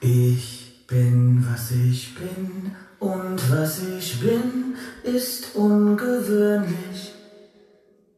Ich 0.00 0.84
bin, 0.86 1.46
was 1.50 1.70
ich 1.70 2.14
bin, 2.14 2.72
und 2.98 3.50
was 3.50 3.80
ich 3.98 4.20
bin, 4.20 4.74
ist 5.02 5.54
ungewöhnlich. 5.54 7.14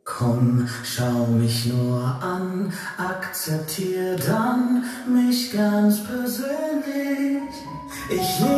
Komm, 0.05 0.67
schau 0.83 1.27
mich 1.27 1.67
nur 1.67 2.03
an, 2.03 2.73
akzeptier 2.97 4.17
dann 4.17 4.83
mich 5.07 5.53
ganz 5.53 6.03
persönlich. 6.03 7.43
Ich 8.11 8.41
lebe 8.41 8.57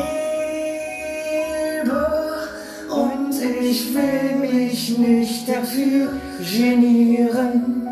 und 2.88 3.34
ich 3.60 3.94
will 3.94 4.36
mich 4.40 4.96
nicht 4.96 5.46
dafür 5.46 6.12
genieren. 6.38 7.86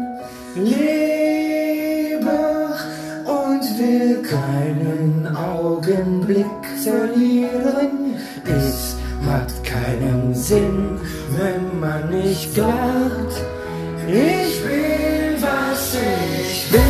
Lebe 0.55 1.18
keinen 4.29 5.37
Augenblick 5.37 6.65
verlieren. 6.83 8.17
Es 8.45 8.97
hat 9.27 9.53
keinen 9.65 10.35
Sinn, 10.35 10.99
wenn 11.37 11.81
man 11.81 12.11
nicht 12.11 12.55
glaubt, 12.55 13.35
ich 14.07 14.63
bin, 14.63 15.43
was 15.43 15.95
ich 15.95 16.71
bin. 16.71 16.81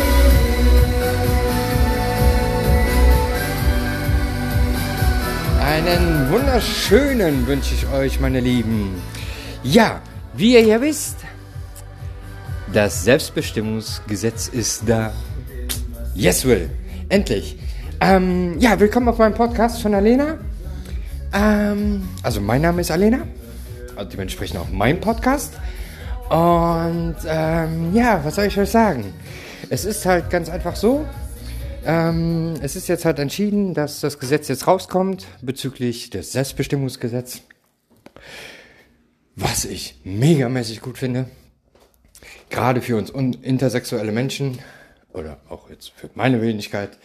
Einen 5.61 6.31
wunderschönen 6.31 7.47
wünsche 7.47 7.73
ich 7.73 7.87
euch, 7.91 8.19
meine 8.19 8.39
Lieben. 8.39 9.01
Ja, 9.63 10.01
wie 10.33 10.53
ihr 10.53 10.63
ja 10.63 10.81
wisst, 10.81 11.17
das 12.73 13.03
Selbstbestimmungsgesetz 13.03 14.47
ist 14.47 14.83
da. 14.87 15.11
Yes, 16.15 16.45
Will. 16.45 16.69
Endlich. 17.09 17.57
Ähm, 18.01 18.59
ja, 18.59 18.79
willkommen 18.79 19.07
auf 19.07 19.17
meinem 19.17 19.33
Podcast 19.33 19.81
von 19.81 19.95
Alena. 19.95 20.37
Ähm, 21.33 22.07
also 22.21 22.39
mein 22.39 22.61
Name 22.61 22.81
ist 22.81 22.91
Alena. 22.91 23.21
Also 23.95 24.11
dementsprechend 24.11 24.59
auch 24.59 24.69
mein 24.71 25.01
Podcast. 25.01 25.55
Und 26.29 27.15
ähm, 27.25 27.95
ja, 27.95 28.23
was 28.23 28.35
soll 28.35 28.45
ich 28.45 28.59
euch 28.59 28.69
sagen? 28.69 29.11
Es 29.71 29.85
ist 29.85 30.05
halt 30.05 30.29
ganz 30.29 30.49
einfach 30.49 30.75
so. 30.75 31.03
Ähm, 31.83 32.53
es 32.61 32.75
ist 32.75 32.87
jetzt 32.87 33.05
halt 33.05 33.17
entschieden, 33.17 33.73
dass 33.73 34.01
das 34.01 34.19
Gesetz 34.19 34.47
jetzt 34.47 34.67
rauskommt 34.67 35.25
bezüglich 35.41 36.11
des 36.11 36.31
Selbstbestimmungsgesetzes. 36.33 37.41
Was 39.35 39.65
ich 39.65 39.99
megamäßig 40.03 40.81
gut 40.81 40.99
finde. 40.99 41.25
Gerade 42.51 42.83
für 42.83 42.97
uns 42.97 43.09
intersexuelle 43.09 44.11
Menschen 44.11 44.59
oder 45.19 45.37
auch 45.49 45.69
jetzt 45.69 45.91
für 45.91 46.09
meine 46.15 46.41
Wenigkeit. 46.41 46.97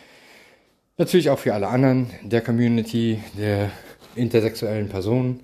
Natürlich 0.97 1.31
auch 1.31 1.39
für 1.39 1.55
alle 1.55 1.69
anderen 1.69 2.11
der 2.23 2.41
Community, 2.41 3.23
der 3.37 3.70
intersexuellen 4.15 4.89
Personen. 4.89 5.41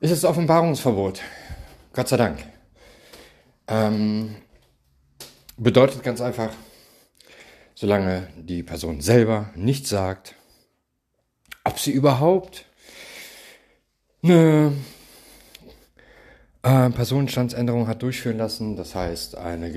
Ist 0.00 0.10
es 0.10 0.24
Offenbarungsverbot. 0.24 1.22
Gott 1.92 2.08
sei 2.08 2.16
Dank. 2.16 2.44
Ähm, 3.68 4.36
bedeutet 5.56 6.02
ganz 6.02 6.20
einfach, 6.20 6.50
solange 7.74 8.28
die 8.36 8.62
Person 8.62 9.00
selber 9.00 9.50
nicht 9.54 9.86
sagt, 9.86 10.34
ob 11.64 11.78
sie 11.78 11.92
überhaupt 11.92 12.66
eine 14.22 14.72
äh, 16.62 16.90
Personenstandsänderung 16.90 17.88
hat 17.88 18.02
durchführen 18.02 18.38
lassen, 18.38 18.76
das 18.76 18.94
heißt 18.94 19.36
eine 19.36 19.72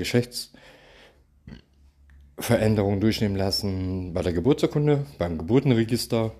Geschlechtsveränderung 2.40 3.00
durchnehmen 3.00 3.36
lassen 3.36 4.14
bei 4.14 4.22
der 4.22 4.32
Geburtsurkunde, 4.32 5.04
beim 5.18 5.36
Geburtenregister, 5.36 6.32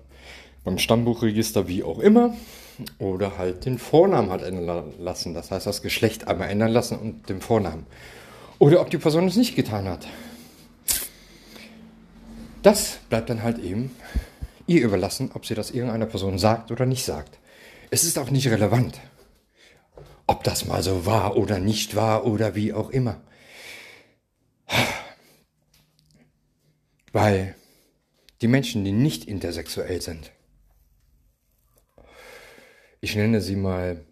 beim 0.63 0.79
Stammbuchregister, 0.79 1.67
wie 1.67 1.83
auch 1.83 1.99
immer, 1.99 2.35
oder 2.97 3.37
halt 3.37 3.65
den 3.65 3.77
Vornamen 3.77 4.31
hat 4.31 4.41
ändern 4.41 4.93
lassen, 4.99 5.35
das 5.35 5.51
heißt 5.51 5.67
das 5.67 5.83
Geschlecht 5.83 6.27
einmal 6.27 6.49
ändern 6.49 6.71
lassen 6.71 6.97
und 6.97 7.29
den 7.29 7.39
Vornamen. 7.39 7.85
Oder 8.57 8.81
ob 8.81 8.89
die 8.89 8.97
Person 8.97 9.27
es 9.27 9.35
nicht 9.35 9.55
getan 9.55 9.87
hat. 9.87 10.07
Das 12.63 12.97
bleibt 13.09 13.29
dann 13.29 13.43
halt 13.43 13.59
eben 13.59 13.91
ihr 14.65 14.81
überlassen, 14.81 15.31
ob 15.33 15.45
sie 15.45 15.55
das 15.55 15.69
irgendeiner 15.69 16.07
Person 16.07 16.39
sagt 16.39 16.71
oder 16.71 16.87
nicht 16.87 17.05
sagt. 17.05 17.37
Es 17.91 18.03
ist 18.03 18.17
auch 18.17 18.31
nicht 18.31 18.47
relevant, 18.47 18.99
ob 20.25 20.43
das 20.43 20.65
mal 20.65 20.81
so 20.81 21.05
war 21.05 21.37
oder 21.37 21.59
nicht 21.59 21.95
war 21.95 22.25
oder 22.25 22.55
wie 22.55 22.73
auch 22.73 22.89
immer. 22.89 23.17
Weil 27.11 27.55
die 28.41 28.47
Menschen, 28.47 28.83
die 28.85 28.91
nicht 28.91 29.25
intersexuell 29.25 30.01
sind, 30.01 30.31
ich 32.99 33.15
nenne 33.15 33.41
sie 33.41 33.55
mal 33.55 34.05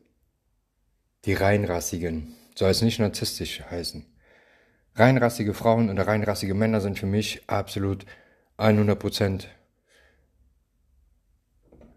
die 1.26 1.34
reinrassigen, 1.34 2.36
soll 2.56 2.72
es 2.72 2.82
nicht 2.82 3.00
narzisstisch 3.00 3.62
heißen. 3.70 4.06
Reinrassige 4.96 5.54
Frauen 5.54 5.90
oder 5.90 6.08
reinrassige 6.08 6.54
Männer 6.54 6.82
sind 6.82 7.00
für 7.00 7.06
mich 7.06 7.48
absolut 7.48 8.06
100% 8.58 9.46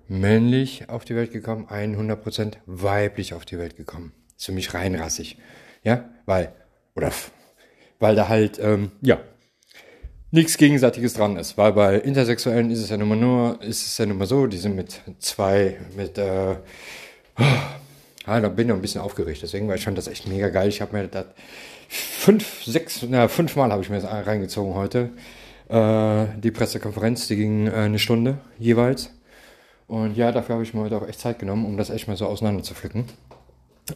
männlich 0.09 0.89
auf 0.89 1.05
die 1.05 1.17
Welt 1.17 1.33
gekommen, 1.33 1.67
100% 1.67 2.59
weiblich 2.67 3.35
auf 3.35 3.45
die 3.45 3.59
Welt 3.59 3.77
gekommen. 3.77 4.13
Ist 4.37 4.47
für 4.47 4.53
mich 4.53 4.75
reinrassig. 4.75 5.39
Ja, 5.83 6.11
weil, 6.27 6.53
oder, 6.95 7.11
weil 7.99 8.15
da 8.15 8.29
halt, 8.29 8.59
ähm, 8.59 8.93
ja, 9.01 9.21
nichts 10.33 10.57
Gegenseitiges 10.57 11.15
dran 11.15 11.37
ist. 11.37 11.57
Weil 11.57 11.73
bei 11.73 11.97
Intersexuellen 11.97 12.71
ist 12.71 12.81
es 12.81 12.91
ja 12.91 12.97
nun 12.97 13.09
mal 13.09 13.17
nur, 13.17 13.63
ist 13.63 13.87
es 13.87 13.99
ja 13.99 14.07
nun 14.07 14.19
mal 14.19 14.27
so, 14.27 14.47
die 14.49 14.57
sind 14.57 14.75
mit 14.75 15.01
zwei, 15.21 15.77
mit, 15.97 16.19
äh, 16.19 16.57
ah, 17.37 18.41
da 18.41 18.49
bin 18.49 18.67
ich 18.67 18.69
noch 18.69 18.77
ein 18.77 18.83
bisschen 18.83 19.01
aufgeregt. 19.01 19.41
Deswegen, 19.43 19.69
weil 19.69 19.77
ich 19.77 19.85
fand 19.85 19.97
das 19.97 20.09
echt 20.09 20.27
mega 20.27 20.49
geil. 20.49 20.69
Ich 20.69 20.81
habe 20.81 20.97
mir 20.97 21.07
das 21.07 21.27
fünf, 21.89 22.65
sechs, 22.65 23.05
na, 23.09 23.29
fünfmal 23.29 23.71
habe 23.71 23.83
ich 23.83 23.91
mir 23.91 24.01
das 24.01 24.11
reingezogen 24.11 24.75
heute. 24.75 25.11
Äh, 25.69 26.27
die 26.41 26.51
Pressekonferenz, 26.51 27.29
die 27.29 27.37
ging 27.37 27.69
äh, 27.69 27.73
eine 27.73 27.99
Stunde 27.99 28.39
jeweils. 28.59 29.11
Und 29.87 30.17
ja, 30.17 30.33
dafür 30.33 30.55
habe 30.55 30.65
ich 30.65 30.73
mir 30.73 30.81
heute 30.81 30.97
auch 30.97 31.07
echt 31.07 31.21
Zeit 31.21 31.39
genommen, 31.39 31.67
um 31.67 31.77
das 31.77 31.91
echt 31.91 32.09
mal 32.09 32.17
so 32.17 32.27
auseinander 32.27 32.63
zu 32.63 32.75
pflücken. 32.75 33.05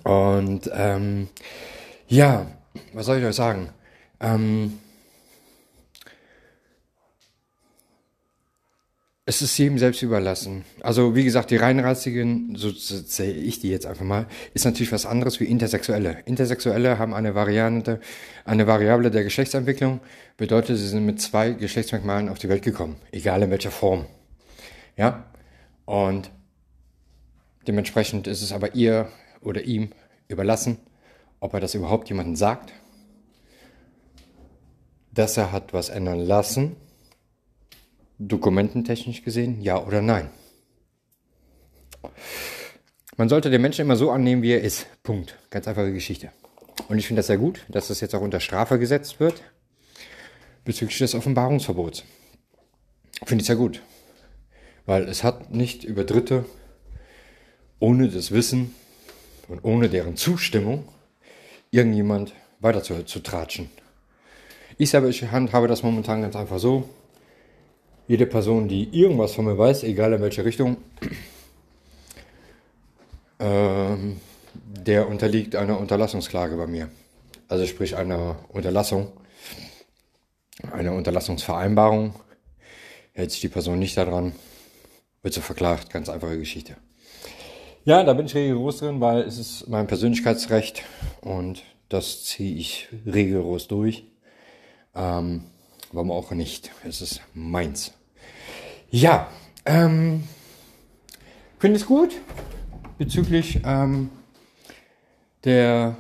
Und 0.05 0.71
ähm, 0.75 1.29
ja, 2.09 2.47
was 2.93 3.07
soll 3.07 3.19
ich 3.19 3.25
euch 3.25 3.35
sagen? 3.35 3.71
Ähm, 4.21 4.79
es 9.29 9.43
ist 9.43 9.59
jedem 9.59 9.77
selbst 9.77 10.03
überlassen. 10.03 10.65
Also 10.83 11.17
wie 11.17 11.25
gesagt, 11.25 11.51
die 11.51 11.57
reinrassigen, 11.57 12.55
so 12.55 12.71
sehe 12.71 13.33
ich 13.33 13.59
die 13.59 13.71
jetzt 13.71 13.85
einfach 13.85 14.05
mal, 14.05 14.27
ist 14.55 14.65
natürlich 14.65 14.93
was 14.93 15.05
anderes 15.05 15.41
wie 15.41 15.47
Intersexuelle. 15.47 16.19
Intersexuelle 16.27 17.01
haben 17.01 17.13
eine 17.13 17.35
Variante, 17.35 17.99
eine 18.45 18.69
Variable 18.69 19.11
der 19.11 19.25
Geschlechtsentwicklung, 19.25 20.01
bedeutet, 20.37 20.79
sie 20.79 20.87
sind 20.87 21.05
mit 21.05 21.21
zwei 21.21 21.51
Geschlechtsmerkmalen 21.51 22.29
auf 22.29 22.39
die 22.39 22.49
Welt 22.49 22.63
gekommen, 22.63 22.97
egal 23.11 23.43
in 23.43 23.51
welcher 23.51 23.73
Form. 23.73 24.07
Ja? 24.97 25.25
Und 25.87 26.31
dementsprechend 27.67 28.29
ist 28.29 28.43
es 28.43 28.53
aber 28.53 28.77
ihr 28.77 29.09
oder 29.41 29.63
ihm 29.63 29.91
überlassen, 30.29 30.79
ob 31.41 31.53
er 31.53 31.61
das 31.61 31.75
überhaupt 31.75 32.09
jemandem 32.09 32.37
sagt, 32.37 32.73
dass 35.13 35.37
er 35.37 35.51
hat 35.51 35.75
was 35.75 35.89
ändern 35.89 36.21
lassen 36.21 36.77
Dokumententechnisch 38.19 39.23
gesehen, 39.23 39.61
ja 39.61 39.83
oder 39.85 40.01
nein? 40.03 40.31
Man 43.17 43.29
sollte 43.29 43.51
den 43.51 43.63
Menschen 43.63 43.83
immer 43.83 43.97
so 43.97 44.11
annehmen, 44.11 44.43
wie 44.43 44.53
er 44.53 44.61
ist. 44.61 44.87
Punkt. 45.03 45.39
Ganz 45.51 45.67
einfache 45.69 45.93
Geschichte. 45.93 46.31
Und 46.89 46.99
ich 46.99 47.07
finde 47.07 47.21
das 47.21 47.27
sehr 47.27 47.39
gut, 47.39 47.65
dass 47.69 47.89
das 47.89 48.01
jetzt 48.01 48.15
auch 48.15 48.21
unter 48.21 48.41
Strafe 48.41 48.79
gesetzt 48.79 49.21
wird 49.21 49.43
bezüglich 50.65 50.99
des 50.99 51.15
Offenbarungsverbots. 51.15 52.05
Finde 53.25 53.43
ich 53.43 53.47
sehr 53.47 53.57
gut. 53.57 53.81
Weil 54.85 55.09
es 55.09 55.25
hat 55.25 55.55
nicht 55.55 55.85
über 55.85 56.05
Dritte 56.05 56.45
ohne 57.79 58.09
das 58.09 58.33
Wissen 58.33 58.75
und 59.49 59.65
ohne 59.65 59.89
deren 59.89 60.17
Zustimmung 60.17 60.89
irgendjemand 61.71 62.35
weiter 62.61 62.83
zu, 62.83 63.05
zu 63.05 63.21
tratschen. 63.21 63.71
Ich 64.77 64.91
selber 64.91 65.09
ich 65.09 65.23
handhabe 65.31 65.69
das 65.69 65.83
momentan 65.83 66.23
ganz 66.23 66.37
einfach 66.37 66.59
so 66.59 66.89
jede 68.09 68.27
Person, 68.27 68.69
die 68.69 68.89
irgendwas 68.99 69.33
von 69.33 69.45
mir 69.45 69.59
weiß, 69.59 69.85
egal 69.85 70.13
in 70.13 70.23
welche 70.23 70.45
Richtung, 70.45 70.77
ähm, 73.41 74.21
der 74.55 75.09
unterliegt 75.09 75.57
einer 75.57 75.79
Unterlassungsklage 75.79 76.57
bei 76.57 76.67
mir. 76.67 76.89
Also 77.49 77.67
sprich 77.67 77.97
einer 77.97 78.37
Unterlassung, 78.49 79.13
einer 80.73 80.93
Unterlassungsvereinbarung. 80.93 82.15
Hält 83.13 83.31
sich 83.31 83.41
die 83.41 83.49
Person 83.49 83.79
nicht 83.79 83.97
daran, 83.97 84.33
wird 85.23 85.35
sie 85.35 85.41
verklagt. 85.41 85.91
Ganz 85.91 86.09
einfache 86.09 86.39
Geschichte. 86.39 86.77
Ja, 87.85 88.03
da 88.03 88.15
bin 88.15 88.27
ich 88.27 88.35
rigoros 88.35 88.79
drin, 88.79 89.01
weil 89.01 89.21
es 89.21 89.39
ist 89.39 89.69
mein 89.69 89.87
Persönlichkeitsrecht 89.87 90.83
und 91.21 91.63
das 91.89 92.25
ziehe 92.25 92.57
ich 92.57 92.89
rigoros 93.07 93.69
durch. 93.69 94.05
Ähm, 94.95 95.45
warum 95.97 96.11
auch 96.11 96.31
nicht? 96.33 96.71
Es 96.85 97.01
ist 97.01 97.23
meins. 97.33 97.93
Ja, 98.91 99.29
ähm, 99.65 100.25
finde 101.59 101.79
es 101.79 101.87
gut 101.87 102.15
bezüglich 102.99 103.61
ähm, 103.65 104.11
der, 105.45 105.97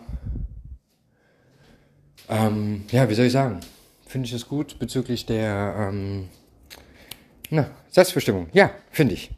ähm, 2.28 2.84
ja, 2.90 3.08
wie 3.08 3.14
soll 3.14 3.24
ich 3.24 3.32
sagen? 3.32 3.60
Finde 4.06 4.26
ich 4.26 4.34
es 4.34 4.46
gut 4.46 4.78
bezüglich 4.78 5.24
der, 5.24 5.88
ähm, 5.88 6.28
na, 7.48 7.70
Selbstbestimmung. 7.88 8.48
Ja, 8.52 8.70
finde 8.90 9.14
ich. 9.14 9.30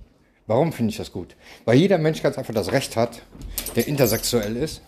Warum 0.49 0.73
finde 0.73 0.91
ich 0.91 0.97
das 0.97 1.13
gut? 1.13 1.37
Weil 1.67 1.77
jeder 1.77 1.99
Mensch 1.99 2.21
ganz 2.21 2.37
einfach 2.37 2.55
das 2.55 2.73
Recht 2.73 2.97
hat, 2.97 3.23
der 3.77 3.87
intersexuell 3.87 4.57
ist. 4.57 4.83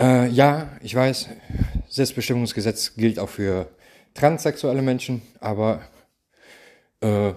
Äh, 0.00 0.28
ja, 0.28 0.70
ich 0.82 0.94
weiß, 0.94 1.28
Selbstbestimmungsgesetz 1.88 2.94
gilt 2.94 3.18
auch 3.18 3.28
für 3.28 3.68
transsexuelle 4.14 4.82
Menschen, 4.82 5.22
aber 5.40 5.82
äh, 7.00 7.32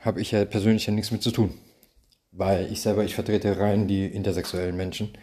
habe 0.00 0.20
ich 0.20 0.32
ja 0.32 0.44
persönlich 0.44 0.86
ja 0.86 0.92
nichts 0.92 1.10
mit 1.10 1.22
zu 1.22 1.30
tun. 1.30 1.54
Weil 2.32 2.72
ich 2.72 2.80
selber, 2.80 3.04
ich 3.04 3.14
vertrete 3.14 3.58
rein 3.58 3.86
die 3.86 4.06
intersexuellen 4.06 4.76
Menschen 4.76 5.16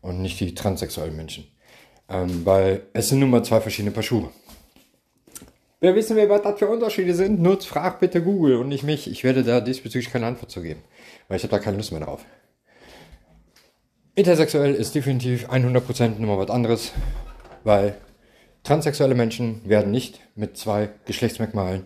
und 0.00 0.22
nicht 0.22 0.38
die 0.40 0.54
transsexuellen 0.54 1.16
Menschen. 1.16 1.46
Ähm, 2.08 2.44
weil 2.44 2.82
es 2.92 3.08
sind 3.08 3.20
nun 3.20 3.30
mal 3.30 3.44
zwei 3.44 3.60
verschiedene 3.60 3.92
Paar 3.92 4.02
Schuhe. 4.02 4.30
Wer 5.80 5.96
wissen 5.96 6.16
will, 6.16 6.28
was 6.28 6.42
das 6.42 6.60
für 6.60 6.68
Unterschiede 6.68 7.12
sind, 7.12 7.40
nutzt, 7.42 7.66
fragt 7.66 7.98
bitte 7.98 8.22
Google 8.22 8.56
und 8.56 8.68
nicht 8.68 8.84
mich. 8.84 9.10
Ich 9.10 9.24
werde 9.24 9.42
da 9.42 9.60
diesbezüglich 9.60 10.12
keine 10.12 10.26
Antwort 10.26 10.50
zu 10.50 10.62
geben, 10.62 10.80
weil 11.26 11.38
ich 11.38 11.42
habe 11.42 11.50
da 11.50 11.58
keine 11.58 11.76
Lust 11.76 11.90
mehr 11.90 12.00
drauf. 12.00 12.24
Intersexuell 14.14 14.74
ist 14.74 14.94
definitiv 14.94 15.48
100% 15.48 16.20
nochmal 16.20 16.38
was 16.38 16.50
anderes, 16.50 16.92
weil 17.64 17.96
transsexuelle 18.62 19.14
Menschen 19.14 19.68
werden 19.68 19.90
nicht 19.90 20.20
mit 20.34 20.56
zwei 20.56 20.90
Geschlechtsmerkmalen 21.06 21.84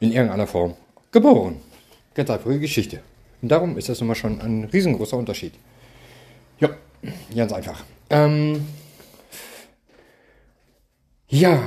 in 0.00 0.12
irgendeiner 0.12 0.46
Form 0.46 0.74
geboren. 1.10 1.60
Ganz 2.14 2.30
einfache 2.30 2.58
Geschichte. 2.58 3.00
Und 3.40 3.50
darum 3.50 3.78
ist 3.78 3.88
das 3.88 4.00
nun 4.00 4.08
mal 4.08 4.14
schon 4.14 4.40
ein 4.40 4.64
riesengroßer 4.64 5.16
Unterschied. 5.16 5.54
Ja, 6.58 6.70
ganz 7.34 7.52
einfach. 7.52 7.84
Ähm, 8.10 8.66
ja, 11.28 11.60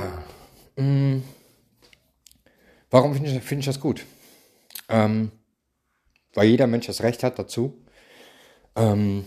mh, 0.76 0.84
mm, 0.84 1.22
Warum 2.92 3.14
finde 3.14 3.30
ich, 3.30 3.42
find 3.42 3.60
ich 3.60 3.66
das 3.66 3.80
gut? 3.80 4.04
Ähm, 4.90 5.32
weil 6.34 6.48
jeder 6.48 6.66
Mensch 6.66 6.86
das 6.86 7.02
Recht 7.02 7.22
hat 7.22 7.38
dazu, 7.38 7.82
ähm, 8.76 9.24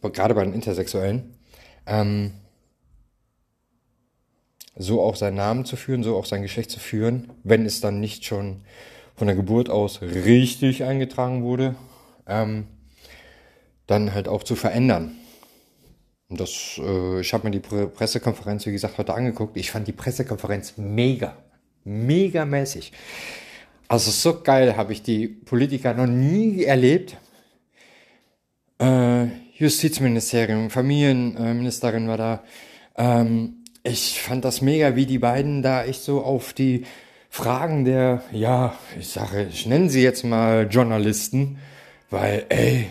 gerade 0.00 0.34
bei 0.34 0.44
den 0.44 0.54
Intersexuellen, 0.54 1.34
ähm, 1.86 2.32
so 4.76 5.02
auch 5.02 5.16
seinen 5.16 5.36
Namen 5.36 5.64
zu 5.64 5.76
führen, 5.76 6.02
so 6.02 6.16
auch 6.16 6.26
sein 6.26 6.42
Geschlecht 6.42 6.70
zu 6.70 6.80
führen, 6.80 7.30
wenn 7.44 7.66
es 7.66 7.80
dann 7.80 8.00
nicht 8.00 8.24
schon 8.24 8.62
von 9.14 9.26
der 9.26 9.36
Geburt 9.36 9.68
aus 9.68 10.00
richtig 10.02 10.84
eingetragen 10.84 11.42
wurde, 11.42 11.74
ähm, 12.26 12.66
dann 13.86 14.14
halt 14.14 14.28
auch 14.28 14.42
zu 14.42 14.56
verändern. 14.56 15.16
Und 16.28 16.40
das, 16.40 16.80
äh, 16.82 17.20
ich 17.20 17.34
habe 17.34 17.44
mir 17.44 17.50
die 17.50 17.60
Pressekonferenz, 17.60 18.64
wie 18.64 18.72
gesagt, 18.72 18.96
heute 18.96 19.12
angeguckt. 19.12 19.56
Ich 19.56 19.70
fand 19.70 19.86
die 19.86 19.92
Pressekonferenz 19.92 20.74
mega 20.78 21.36
megamäßig. 21.84 22.92
Also 23.88 24.10
so 24.10 24.42
geil 24.42 24.76
habe 24.76 24.92
ich 24.92 25.02
die 25.02 25.28
Politiker 25.28 25.94
noch 25.94 26.06
nie 26.06 26.64
erlebt. 26.64 27.16
Äh, 28.78 29.26
Justizministerium, 29.56 30.70
Familienministerin 30.70 32.08
war 32.08 32.16
da. 32.16 32.44
Ähm, 32.96 33.61
ich 33.84 34.20
fand 34.20 34.44
das 34.44 34.60
mega, 34.60 34.96
wie 34.96 35.06
die 35.06 35.18
beiden 35.18 35.62
da 35.62 35.84
echt 35.84 36.02
so 36.02 36.22
auf 36.22 36.52
die 36.52 36.86
Fragen 37.28 37.84
der, 37.84 38.22
ja, 38.30 38.78
ich 38.98 39.08
sage, 39.08 39.48
ich 39.50 39.66
nenne 39.66 39.88
sie 39.88 40.02
jetzt 40.02 40.24
mal 40.24 40.68
Journalisten, 40.70 41.58
weil, 42.10 42.44
ey, 42.50 42.90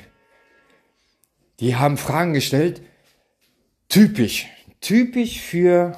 die 1.60 1.76
haben 1.76 1.98
Fragen 1.98 2.34
gestellt, 2.34 2.82
typisch, 3.88 4.48
typisch 4.82 5.40
für 5.40 5.98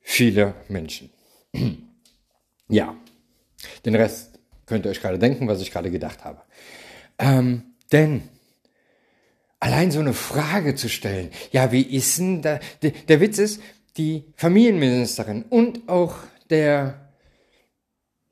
viele 0.00 0.54
Menschen. 0.68 1.10
Ja, 2.72 2.94
den 3.84 3.96
Rest 3.96 4.38
könnt 4.64 4.86
ihr 4.86 4.92
euch 4.92 5.00
gerade 5.00 5.18
denken, 5.18 5.48
was 5.48 5.60
ich 5.60 5.72
gerade 5.72 5.90
gedacht 5.90 6.24
habe. 6.24 6.40
Ähm, 7.18 7.64
denn 7.90 8.22
allein 9.60 9.90
so 9.90 10.00
eine 10.00 10.14
Frage 10.14 10.74
zu 10.74 10.88
stellen, 10.88 11.30
ja, 11.52 11.70
wie 11.70 11.82
ist 11.82 12.18
denn 12.18 12.42
da, 12.42 12.58
der, 12.82 12.90
der 12.90 13.20
Witz 13.20 13.38
ist, 13.38 13.60
die 13.96 14.24
Familienministerin 14.36 15.44
und 15.48 15.88
auch 15.88 16.16
der 16.48 17.12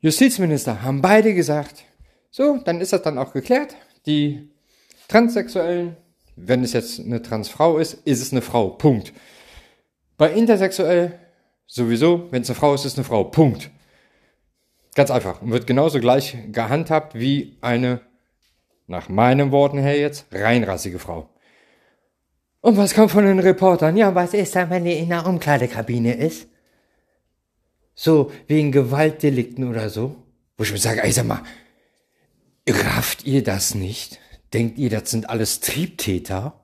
Justizminister 0.01 0.83
haben 0.83 1.03
beide 1.03 1.35
gesagt, 1.35 1.85
so, 2.31 2.59
dann 2.65 2.81
ist 2.81 2.93
das 2.93 3.03
dann 3.03 3.19
auch 3.19 3.33
geklärt. 3.33 3.75
Die 4.07 4.51
Transsexuellen, 5.09 5.97
wenn 6.37 6.63
es 6.63 6.73
jetzt 6.73 7.01
eine 7.01 7.23
Transfrau 7.23 7.79
ist, 7.79 7.95
ist 8.05 8.21
es 8.21 8.33
eine 8.33 8.43
Frau. 8.43 8.71
Punkt. 8.71 9.13
Bei 10.17 10.33
intersexuell 10.33 11.19
Sowieso, 11.71 12.29
wenn 12.31 12.41
es 12.41 12.49
eine 12.49 12.57
Frau 12.57 12.73
ist, 12.73 12.87
ist 12.87 12.93
es 12.93 12.99
eine 12.99 13.05
Frau. 13.05 13.25
Punkt. 13.25 13.71
Ganz 14.95 15.11
einfach. 15.11 15.43
Und 15.43 15.51
wird 15.51 15.67
genauso 15.67 16.01
gleich 16.01 16.37
gehandhabt 16.51 17.15
wie 17.15 17.59
eine, 17.61 18.01
nach 18.89 19.09
meinen 19.09 19.53
Worten 19.53 19.79
her 19.79 19.99
jetzt, 19.99 20.27
reinrassige 20.33 20.99
Frau. 20.99 21.29
Und 22.61 22.77
was 22.77 22.95
kommt 22.95 23.13
von 23.13 23.25
den 23.25 23.39
Reportern? 23.39 23.97
Ja, 23.97 24.15
was 24.15 24.35
ist 24.35 24.57
dann, 24.57 24.71
wenn 24.71 24.85
die 24.85 24.99
in 24.99 25.11
der 25.11 25.27
Umkleidekabine 25.27 26.15
ist? 26.15 26.49
So, 27.95 28.33
wegen 28.47 28.73
Gewaltdelikten 28.73 29.69
oder 29.69 29.91
so? 29.91 30.17
Wo 30.57 30.65
ich 30.65 30.73
mir 30.73 30.79
sage, 30.79 31.03
ey, 31.05 31.13
sag 31.13 31.27
mal, 31.27 31.43
rafft 32.69 33.25
ihr 33.25 33.45
das 33.45 33.75
nicht? 33.75 34.19
Denkt 34.53 34.79
ihr, 34.79 34.91
das 34.91 35.11
sind 35.11 35.31
alles 35.31 35.61
Triebtäter? 35.61 36.59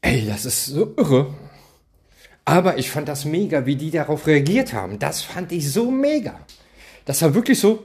Ey, 0.00 0.26
das 0.26 0.44
ist 0.44 0.66
so 0.66 0.94
irre. 0.96 1.34
Aber 2.44 2.78
ich 2.78 2.90
fand 2.90 3.08
das 3.08 3.24
mega, 3.24 3.66
wie 3.66 3.76
die 3.76 3.90
darauf 3.90 4.26
reagiert 4.26 4.72
haben. 4.72 4.98
Das 4.98 5.20
fand 5.20 5.52
ich 5.52 5.70
so 5.70 5.90
mega. 5.90 6.38
Das 7.04 7.20
war 7.20 7.34
wirklich 7.34 7.58
so 7.58 7.84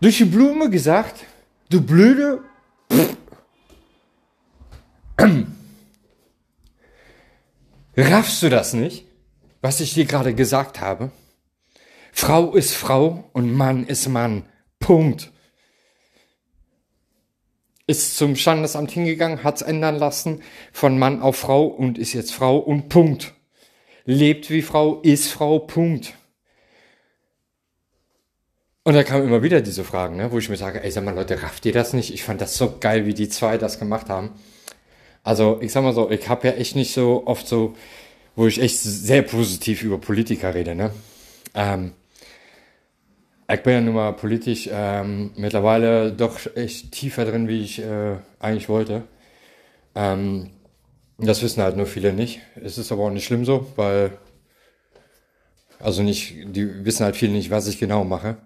durch 0.00 0.18
die 0.18 0.24
Blume 0.24 0.70
gesagt, 0.70 1.24
du 1.68 1.80
blöde. 1.80 2.42
Raffst 7.96 8.42
du 8.42 8.48
das 8.48 8.72
nicht, 8.72 9.06
was 9.60 9.80
ich 9.80 9.94
dir 9.94 10.06
gerade 10.06 10.34
gesagt 10.34 10.80
habe? 10.80 11.10
Frau 12.12 12.54
ist 12.54 12.74
Frau 12.74 13.30
und 13.32 13.52
Mann 13.52 13.86
ist 13.86 14.08
Mann. 14.08 14.44
Punkt 14.78 15.30
ist 17.90 18.16
zum 18.16 18.36
Standesamt 18.36 18.92
hingegangen, 18.92 19.42
hat's 19.42 19.62
ändern 19.62 19.96
lassen 19.96 20.42
von 20.72 20.96
Mann 20.96 21.20
auf 21.20 21.36
Frau 21.36 21.66
und 21.66 21.98
ist 21.98 22.12
jetzt 22.12 22.32
Frau 22.32 22.56
und 22.56 22.88
Punkt. 22.88 23.34
Lebt 24.04 24.48
wie 24.48 24.62
Frau, 24.62 25.00
ist 25.00 25.28
Frau, 25.28 25.58
Punkt. 25.58 26.14
Und 28.82 28.94
da 28.94 29.02
kamen 29.04 29.24
immer 29.26 29.42
wieder 29.42 29.60
diese 29.60 29.84
Fragen, 29.84 30.16
ne, 30.16 30.32
wo 30.32 30.38
ich 30.38 30.48
mir 30.48 30.56
sage, 30.56 30.82
ey, 30.82 30.90
sag 30.90 31.04
mal 31.04 31.14
Leute, 31.14 31.42
rafft 31.42 31.66
ihr 31.66 31.72
das 31.72 31.92
nicht? 31.92 32.14
Ich 32.14 32.24
fand 32.24 32.40
das 32.40 32.56
so 32.56 32.78
geil, 32.80 33.04
wie 33.06 33.14
die 33.14 33.28
zwei 33.28 33.58
das 33.58 33.78
gemacht 33.78 34.08
haben. 34.08 34.30
Also 35.22 35.58
ich 35.60 35.72
sag 35.72 35.82
mal 35.82 35.92
so, 35.92 36.10
ich 36.10 36.28
habe 36.28 36.48
ja 36.48 36.54
echt 36.54 36.76
nicht 36.76 36.94
so 36.94 37.26
oft 37.26 37.46
so, 37.46 37.76
wo 38.36 38.46
ich 38.46 38.60
echt 38.60 38.78
sehr 38.78 39.22
positiv 39.22 39.82
über 39.82 39.98
Politiker 39.98 40.54
rede, 40.54 40.74
ne? 40.74 40.92
Ähm, 41.54 41.92
ich 43.52 43.62
bin 43.62 43.72
ja 43.74 43.80
nun 43.80 43.94
mal 43.94 44.12
politisch 44.12 44.68
ähm, 44.72 45.32
mittlerweile 45.36 46.12
doch 46.12 46.38
echt 46.56 46.92
tiefer 46.92 47.24
drin, 47.24 47.48
wie 47.48 47.62
ich 47.62 47.80
äh, 47.80 48.16
eigentlich 48.38 48.68
wollte. 48.68 49.02
Ähm, 49.94 50.50
das 51.18 51.42
wissen 51.42 51.62
halt 51.62 51.76
nur 51.76 51.86
viele 51.86 52.12
nicht. 52.12 52.40
Es 52.56 52.78
ist 52.78 52.92
aber 52.92 53.04
auch 53.04 53.10
nicht 53.10 53.26
schlimm 53.26 53.44
so, 53.44 53.66
weil, 53.76 54.12
also 55.80 56.02
nicht, 56.02 56.36
die 56.44 56.84
wissen 56.84 57.04
halt 57.04 57.16
viele 57.16 57.32
nicht, 57.32 57.50
was 57.50 57.66
ich 57.66 57.78
genau 57.78 58.04
mache. 58.04 58.38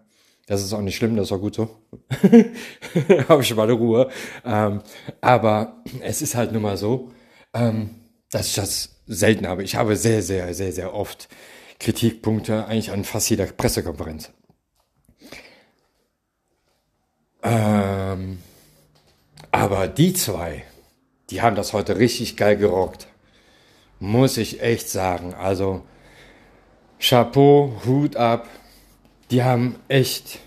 Das 0.47 0.63
ist 0.63 0.73
auch 0.73 0.81
nicht 0.81 0.97
schlimm, 0.97 1.17
das 1.17 1.27
ist 1.29 1.33
auch 1.33 1.41
gut 1.41 1.55
so. 1.55 1.71
Habe 3.29 3.43
ich 3.43 3.55
mal 3.55 3.71
Ruhe. 3.71 4.11
Ähm, 4.45 4.83
aber 5.21 5.83
es 6.01 6.21
ist 6.21 6.35
halt 6.35 6.53
nun 6.53 6.63
mal 6.63 6.77
so, 6.77 7.11
ähm, 7.55 7.91
dass 8.31 8.49
ich 8.49 8.55
das 8.55 9.01
selten 9.07 9.47
habe. 9.47 9.63
Ich 9.63 9.77
habe 9.77 9.97
sehr, 9.97 10.23
sehr, 10.23 10.53
sehr, 10.55 10.73
sehr 10.73 10.95
oft 10.95 11.29
Kritikpunkte 11.79 12.67
eigentlich 12.67 12.91
an 12.91 13.05
fast 13.05 13.31
jeder 13.31 13.47
Pressekonferenz. 13.47 14.33
Ähm, 17.43 18.39
aber 19.51 19.89
die 19.89 20.15
zwei, 20.15 20.65
die 21.31 21.43
haben 21.43 21.57
das 21.57 21.73
heute 21.73 21.99
richtig 21.99 22.37
geil 22.37 22.57
gerockt. 22.57 23.07
Muss 24.01 24.37
ich 24.37 24.61
echt 24.61 24.89
sagen. 24.89 25.35
Also, 25.35 25.85
Chapeau, 26.99 27.81
Hut 27.85 28.17
ab. 28.17 28.49
Die 29.31 29.43
haben 29.43 29.77
echt, 29.89 30.39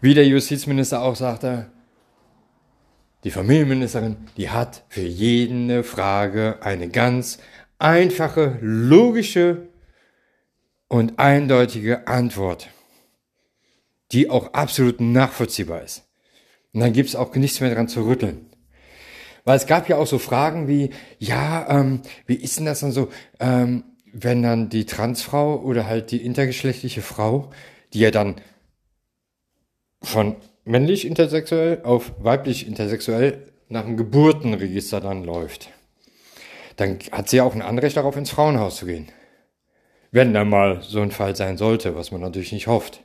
wie 0.00 0.14
der 0.14 0.26
Justizminister 0.26 1.02
auch 1.02 1.16
sagte, 1.16 1.70
die 3.24 3.30
Familienministerin, 3.30 4.16
die 4.36 4.50
hat 4.50 4.84
für 4.88 5.00
jede 5.00 5.82
Frage 5.82 6.58
eine 6.60 6.88
ganz 6.88 7.38
einfache, 7.78 8.58
logische 8.60 9.68
und 10.88 11.18
eindeutige 11.18 12.06
Antwort, 12.06 12.68
die 14.12 14.30
auch 14.30 14.52
absolut 14.52 15.00
nachvollziehbar 15.00 15.82
ist. 15.82 16.04
Und 16.72 16.80
dann 16.80 16.92
gibt 16.92 17.08
es 17.08 17.16
auch 17.16 17.34
nichts 17.34 17.60
mehr 17.60 17.74
dran 17.74 17.88
zu 17.88 18.06
rütteln. 18.06 18.46
Weil 19.44 19.56
es 19.56 19.66
gab 19.66 19.88
ja 19.88 19.96
auch 19.96 20.06
so 20.06 20.18
Fragen 20.18 20.68
wie, 20.68 20.90
ja, 21.18 21.66
ähm, 21.68 22.02
wie 22.26 22.34
ist 22.34 22.58
denn 22.58 22.66
das 22.66 22.80
dann 22.80 22.92
so, 22.92 23.08
ähm, 23.40 23.84
wenn 24.18 24.42
dann 24.42 24.68
die 24.70 24.86
Transfrau 24.86 25.60
oder 25.60 25.86
halt 25.86 26.10
die 26.10 26.24
intergeschlechtliche 26.24 27.02
Frau, 27.02 27.50
die 27.92 28.00
ja 28.00 28.10
dann 28.10 28.36
von 30.02 30.36
männlich 30.64 31.06
intersexuell 31.06 31.82
auf 31.82 32.12
weiblich 32.18 32.66
intersexuell 32.66 33.52
nach 33.68 33.84
dem 33.84 33.96
Geburtenregister 33.96 35.00
dann 35.00 35.24
läuft, 35.24 35.70
dann 36.76 36.98
hat 37.12 37.28
sie 37.28 37.38
ja 37.38 37.44
auch 37.44 37.54
ein 37.54 37.62
Anrecht 37.62 37.96
darauf, 37.96 38.16
ins 38.16 38.30
Frauenhaus 38.30 38.76
zu 38.76 38.86
gehen. 38.86 39.08
Wenn 40.12 40.32
da 40.32 40.44
mal 40.44 40.80
so 40.82 41.00
ein 41.00 41.10
Fall 41.10 41.36
sein 41.36 41.58
sollte, 41.58 41.94
was 41.94 42.10
man 42.10 42.20
natürlich 42.22 42.52
nicht 42.52 42.68
hofft. 42.68 43.02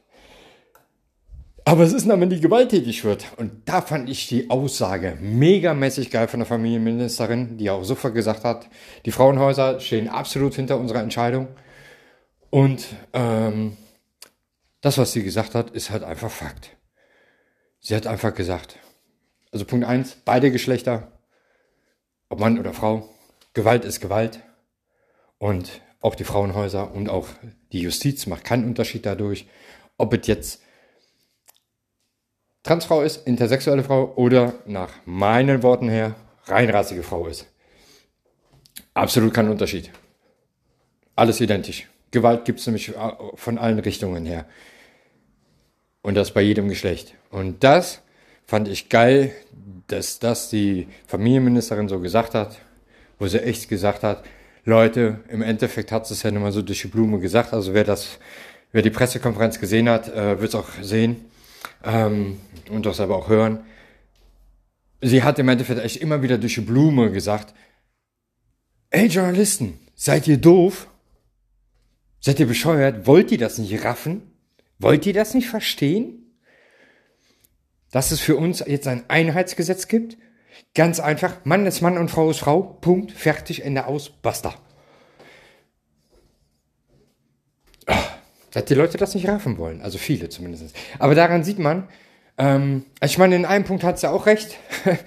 Aber 1.63 1.83
es 1.83 1.93
ist 1.93 2.07
dann, 2.07 2.19
wenn 2.19 2.29
die 2.29 2.41
gewalttätig 2.41 3.03
wird. 3.03 3.25
Und 3.37 3.51
da 3.65 3.81
fand 3.81 4.09
ich 4.09 4.27
die 4.27 4.49
Aussage 4.49 5.17
megamäßig 5.21 6.09
geil 6.09 6.27
von 6.27 6.39
der 6.39 6.47
Familienministerin, 6.47 7.57
die 7.57 7.69
auch 7.69 7.83
sofort 7.83 8.15
gesagt 8.15 8.43
hat, 8.43 8.67
die 9.05 9.11
Frauenhäuser 9.11 9.79
stehen 9.79 10.09
absolut 10.09 10.55
hinter 10.55 10.77
unserer 10.77 11.01
Entscheidung. 11.01 11.47
Und 12.49 12.85
ähm, 13.13 13.77
das, 14.81 14.97
was 14.97 15.11
sie 15.11 15.23
gesagt 15.23 15.55
hat, 15.55 15.69
ist 15.69 15.91
halt 15.91 16.03
einfach 16.03 16.31
Fakt. 16.31 16.75
Sie 17.79 17.95
hat 17.95 18.07
einfach 18.07 18.33
gesagt, 18.33 18.77
also 19.51 19.65
Punkt 19.65 19.85
eins: 19.85 20.17
beide 20.25 20.51
Geschlechter, 20.51 21.11
ob 22.29 22.39
Mann 22.39 22.59
oder 22.59 22.73
Frau, 22.73 23.09
Gewalt 23.53 23.85
ist 23.85 24.01
Gewalt. 24.01 24.41
Und 25.37 25.81
auch 26.01 26.15
die 26.15 26.23
Frauenhäuser 26.23 26.93
und 26.93 27.09
auch 27.09 27.27
die 27.71 27.81
Justiz 27.81 28.25
macht 28.25 28.43
keinen 28.43 28.65
Unterschied 28.65 29.05
dadurch, 29.05 29.47
ob 29.97 30.13
es 30.13 30.27
jetzt 30.27 30.61
Transfrau 32.63 33.01
ist, 33.01 33.25
intersexuelle 33.25 33.83
Frau 33.83 34.13
oder 34.15 34.53
nach 34.65 34.91
meinen 35.05 35.63
Worten 35.63 35.89
her 35.89 36.15
reinrassige 36.45 37.03
Frau 37.03 37.27
ist. 37.27 37.47
Absolut 38.93 39.33
kein 39.33 39.49
Unterschied. 39.49 39.89
Alles 41.15 41.41
identisch. 41.41 41.87
Gewalt 42.11 42.45
gibt 42.45 42.59
es 42.59 42.67
nämlich 42.67 42.89
äh, 42.89 42.93
von 43.35 43.57
allen 43.57 43.79
Richtungen 43.79 44.25
her. 44.25 44.45
Und 46.01 46.15
das 46.15 46.31
bei 46.31 46.41
jedem 46.41 46.67
Geschlecht. 46.67 47.15
Und 47.29 47.63
das 47.63 48.01
fand 48.45 48.67
ich 48.67 48.89
geil, 48.89 49.31
dass 49.87 50.19
das 50.19 50.49
die 50.49 50.87
Familienministerin 51.07 51.87
so 51.87 51.99
gesagt 51.99 52.33
hat, 52.35 52.59
wo 53.17 53.27
sie 53.27 53.41
echt 53.41 53.69
gesagt 53.69 54.03
hat, 54.03 54.23
Leute, 54.65 55.19
im 55.29 55.41
Endeffekt 55.41 55.91
hat 55.91 56.05
sie 56.05 56.13
es 56.13 56.23
ja 56.23 56.31
nur 56.31 56.41
mal 56.41 56.51
so 56.51 56.61
durch 56.61 56.81
die 56.81 56.87
Blume 56.87 57.19
gesagt. 57.19 57.53
Also 57.53 57.73
wer 57.73 57.83
das, 57.83 58.19
wer 58.71 58.81
die 58.81 58.89
Pressekonferenz 58.89 59.59
gesehen 59.59 59.89
hat, 59.89 60.09
äh, 60.09 60.39
wird 60.39 60.49
es 60.49 60.55
auch 60.55 60.69
sehen 60.81 61.25
ähm, 61.83 62.39
und 62.69 62.85
das 62.85 62.99
aber 62.99 63.15
auch 63.15 63.29
hören. 63.29 63.63
Sie 65.01 65.23
hat 65.23 65.39
im 65.39 65.49
Endeffekt 65.49 65.79
echt 65.79 65.97
immer 65.97 66.21
wieder 66.21 66.37
durch 66.37 66.55
die 66.55 66.61
Blume 66.61 67.11
gesagt, 67.11 67.53
ey 68.91 69.07
Journalisten, 69.07 69.79
seid 69.95 70.27
ihr 70.27 70.37
doof? 70.37 70.87
Seid 72.19 72.39
ihr 72.39 72.45
bescheuert? 72.45 73.07
Wollt 73.07 73.31
ihr 73.31 73.39
das 73.39 73.57
nicht 73.57 73.83
raffen? 73.83 74.21
Wollt 74.77 75.05
ihr 75.05 75.13
das 75.13 75.33
nicht 75.33 75.49
verstehen? 75.49 76.37
Dass 77.91 78.11
es 78.11 78.19
für 78.19 78.35
uns 78.35 78.63
jetzt 78.65 78.87
ein 78.87 79.03
Einheitsgesetz 79.09 79.87
gibt? 79.87 80.17
Ganz 80.75 80.99
einfach, 80.99 81.43
Mann 81.45 81.65
ist 81.65 81.81
Mann 81.81 81.97
und 81.97 82.11
Frau 82.11 82.29
ist 82.29 82.39
Frau. 82.39 82.61
Punkt, 82.61 83.11
fertig, 83.11 83.63
Ende 83.65 83.87
aus, 83.87 84.09
basta. 84.09 84.55
Dass 88.51 88.65
die 88.65 88.73
Leute 88.73 88.97
das 88.97 89.15
nicht 89.15 89.27
raffen 89.27 89.57
wollen. 89.57 89.81
Also 89.81 89.97
viele 89.97 90.29
zumindest. 90.29 90.75
Aber 90.99 91.15
daran 91.15 91.43
sieht 91.43 91.59
man, 91.59 91.87
ähm, 92.37 92.85
ich 93.03 93.17
meine, 93.17 93.35
in 93.35 93.45
einem 93.45 93.65
Punkt 93.65 93.83
hat 93.83 93.99
sie 93.99 94.09
auch 94.09 94.25
recht. 94.25 94.57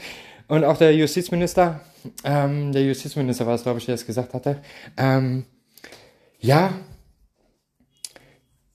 Und 0.49 0.65
auch 0.65 0.77
der 0.77 0.95
Justizminister, 0.95 1.81
ähm, 2.25 2.73
der 2.73 2.85
Justizminister 2.85 3.47
war 3.47 3.55
es, 3.55 3.63
glaube 3.63 3.79
ich, 3.79 3.87
der 3.87 3.95
es 3.95 4.07
gesagt 4.07 4.35
hatte. 4.35 4.61
Ähm, 4.97 5.45
ja, 6.39 6.75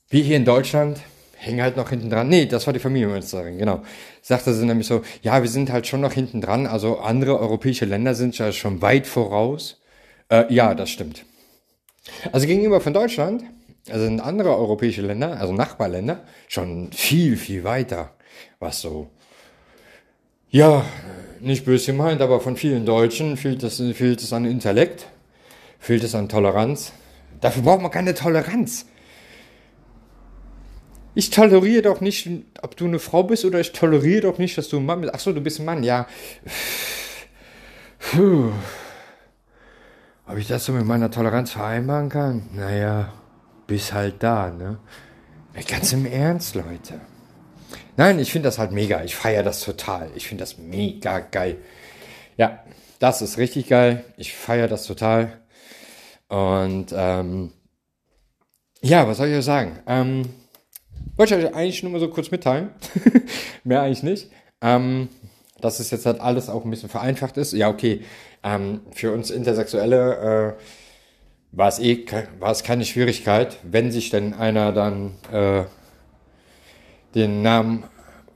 wie 0.10 0.24
hier 0.24 0.38
in 0.38 0.46
Deutschland, 0.46 1.00
hängen 1.38 1.62
halt 1.62 1.78
noch 1.78 1.90
hinten 1.90 2.10
dran. 2.10 2.28
Nee, 2.28 2.48
das 2.48 2.66
war 2.66 2.74
die 2.74 2.80
Familienministerin, 2.80 3.58
genau. 3.58 3.84
Sagte 4.22 4.54
sie 4.54 4.66
nämlich 4.66 4.88
so, 4.88 5.04
ja, 5.22 5.42
wir 5.42 5.50
sind 5.50 5.72
halt 5.72 5.88
schon 5.88 6.02
noch 6.02 6.12
hinten 6.14 6.42
dran. 6.42 6.68
Also 6.68 7.00
andere 7.00 7.40
europäische 7.40 7.86
Länder 7.86 8.14
sind 8.14 8.38
ja 8.38 8.52
schon 8.52 8.82
weit 8.82 9.08
voraus. 9.08 9.80
Äh, 10.30 10.54
ja, 10.54 10.76
das 10.76 10.90
stimmt. 10.90 11.26
Also 12.32 12.48
gegenüber 12.48 12.82
von 12.82 12.94
Deutschland 12.94 13.44
also 13.88 14.06
sind 14.06 14.20
andere 14.20 14.56
europäische 14.56 15.02
Länder, 15.02 15.40
also 15.40 15.54
Nachbarländer, 15.54 16.24
schon 16.48 16.92
viel, 16.92 17.38
viel 17.38 17.64
weiter, 17.64 18.12
was 18.60 18.82
so, 18.82 19.10
ja, 20.50 20.86
nicht 21.40 21.66
böse 21.66 21.92
gemeint, 21.92 22.22
aber 22.22 22.42
von 22.42 22.58
vielen 22.58 22.86
Deutschen 22.86 23.38
fehlt 23.38 23.64
es, 23.64 23.78
fehlt 23.78 24.22
es 24.22 24.34
an 24.34 24.46
Intellekt, 24.46 25.08
fehlt 25.80 26.04
es 26.04 26.16
an 26.16 26.28
Toleranz. 26.30 26.92
Dafür 27.40 27.64
braucht 27.64 27.82
man 27.82 27.92
keine 27.92 28.14
Toleranz. 28.14 28.86
Ich 31.16 31.30
toleriere 31.30 31.84
doch 31.84 32.02
nicht, 32.02 32.30
ob 32.62 32.76
du 32.76 32.86
eine 32.86 33.00
Frau 33.00 33.24
bist 33.24 33.46
oder 33.46 33.60
ich 33.60 33.72
toleriere 33.72 34.22
doch 34.22 34.38
nicht, 34.38 34.58
dass 34.58 34.70
du 34.70 34.78
ein 34.78 34.86
Mann 34.86 35.02
bist. 35.02 35.14
Achso, 35.14 35.32
du 35.32 35.42
bist 35.42 35.60
ein 35.60 35.66
Mann, 35.66 35.84
ja. 35.84 36.08
Puh. 38.00 38.52
Ob 40.28 40.38
ich 40.38 40.48
das 40.48 40.66
so 40.66 40.74
mit 40.74 40.86
meiner 40.86 41.10
Toleranz 41.10 41.52
vereinbaren 41.52 42.10
kann? 42.10 42.44
Naja 42.54 43.12
bis 43.70 43.94
halt 43.94 44.24
da, 44.24 44.50
ne? 44.50 44.80
Ganz 45.68 45.94
im 45.94 46.06
Ernst, 46.06 46.56
Leute. 46.56 47.00
Nein, 47.98 48.18
ich 48.18 48.32
finde 48.32 48.48
das 48.48 48.58
halt 48.58 48.72
mega. 48.72 49.04
Ich 49.04 49.16
feiere 49.16 49.44
das 49.44 49.62
total. 49.62 50.10
Ich 50.16 50.28
finde 50.28 50.42
das 50.42 50.58
mega 50.58 51.20
geil. 51.20 51.58
Ja, 52.36 52.64
das 52.98 53.22
ist 53.22 53.38
richtig 53.38 53.68
geil. 53.68 54.04
Ich 54.18 54.34
feiere 54.34 54.68
das 54.68 54.86
total. 54.88 55.40
Und 56.30 56.88
ähm, 56.96 57.52
ja, 58.82 59.08
was 59.08 59.18
soll 59.18 59.28
ich 59.28 59.38
euch 59.38 59.46
sagen? 59.46 59.80
Ähm, 59.86 60.30
wollte 61.16 61.38
ich 61.38 61.46
euch 61.46 61.54
eigentlich 61.54 61.84
nur 61.84 61.92
mal 61.92 62.00
so 62.00 62.10
kurz 62.10 62.32
mitteilen. 62.32 62.72
Mehr 63.64 63.82
eigentlich 63.84 64.04
nicht. 64.04 64.32
Ähm, 64.62 65.10
dass 65.62 65.80
es 65.80 65.92
jetzt 65.92 66.06
halt 66.08 66.22
alles 66.22 66.50
auch 66.50 66.66
ein 66.66 66.72
bisschen 66.72 66.90
vereinfacht 66.90 67.38
ist. 67.38 67.54
Ja, 67.54 67.70
okay. 67.70 68.02
Ähm, 68.44 68.82
für 68.94 69.12
uns 69.12 69.30
Intersexuelle 69.30 70.56
äh, 70.58 70.64
war 71.52 71.68
es 71.68 71.80
eh 71.80 72.06
war 72.40 72.52
es 72.52 72.64
keine 72.64 72.86
Schwierigkeit, 72.86 73.58
wenn 73.64 73.92
sich 73.92 74.10
denn 74.10 74.34
einer 74.34 74.72
dann 74.72 75.16
äh, 75.32 75.64
den 77.16 77.42
Namen 77.42 77.84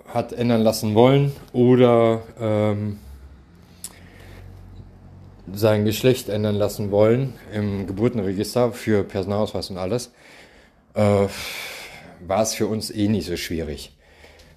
hat 0.07 0.33
ändern 0.33 0.61
lassen 0.61 0.95
wollen 0.95 1.31
oder 1.53 2.21
ähm, 2.39 2.99
sein 5.51 5.85
Geschlecht 5.85 6.29
ändern 6.29 6.55
lassen 6.55 6.91
wollen 6.91 7.33
im 7.51 7.87
Geburtenregister 7.87 8.71
für 8.71 9.03
Personalausweis 9.03 9.69
und 9.69 9.77
alles, 9.77 10.11
äh, 10.93 11.27
war 12.25 12.41
es 12.41 12.53
für 12.53 12.67
uns 12.67 12.91
eh 12.91 13.07
nicht 13.07 13.27
so 13.27 13.37
schwierig, 13.37 13.95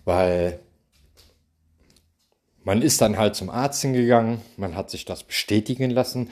weil 0.05 0.61
man 2.63 2.83
ist 2.83 3.01
dann 3.01 3.17
halt 3.17 3.37
zum 3.37 3.49
Arzt 3.51 3.83
hingegangen, 3.83 4.41
man 4.57 4.75
hat 4.75 4.91
sich 4.91 5.05
das 5.05 5.23
bestätigen 5.23 5.91
lassen, 5.91 6.31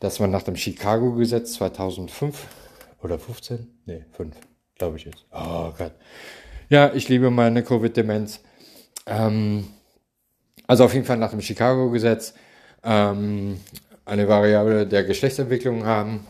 dass 0.00 0.20
man 0.20 0.30
nach 0.30 0.42
dem 0.42 0.56
Chicago-Gesetz 0.56 1.54
2005 1.54 2.46
oder 3.02 3.18
15? 3.18 3.66
Nee, 3.86 4.04
5, 4.12 4.36
glaube 4.76 4.96
ich 4.96 5.04
jetzt. 5.04 5.26
Oh 5.32 5.72
Gott. 5.76 5.92
Ja, 6.68 6.92
ich 6.94 7.08
liebe 7.08 7.30
meine 7.30 7.62
Covid-Demenz. 7.62 8.40
Ähm, 9.06 9.68
also 10.66 10.84
auf 10.84 10.94
jeden 10.94 11.06
Fall 11.06 11.16
nach 11.16 11.30
dem 11.30 11.40
Chicago-Gesetz 11.40 12.34
ähm, 12.84 13.58
eine 14.04 14.28
Variable 14.28 14.86
der 14.86 15.04
Geschlechtsentwicklung 15.04 15.84
haben, 15.84 16.26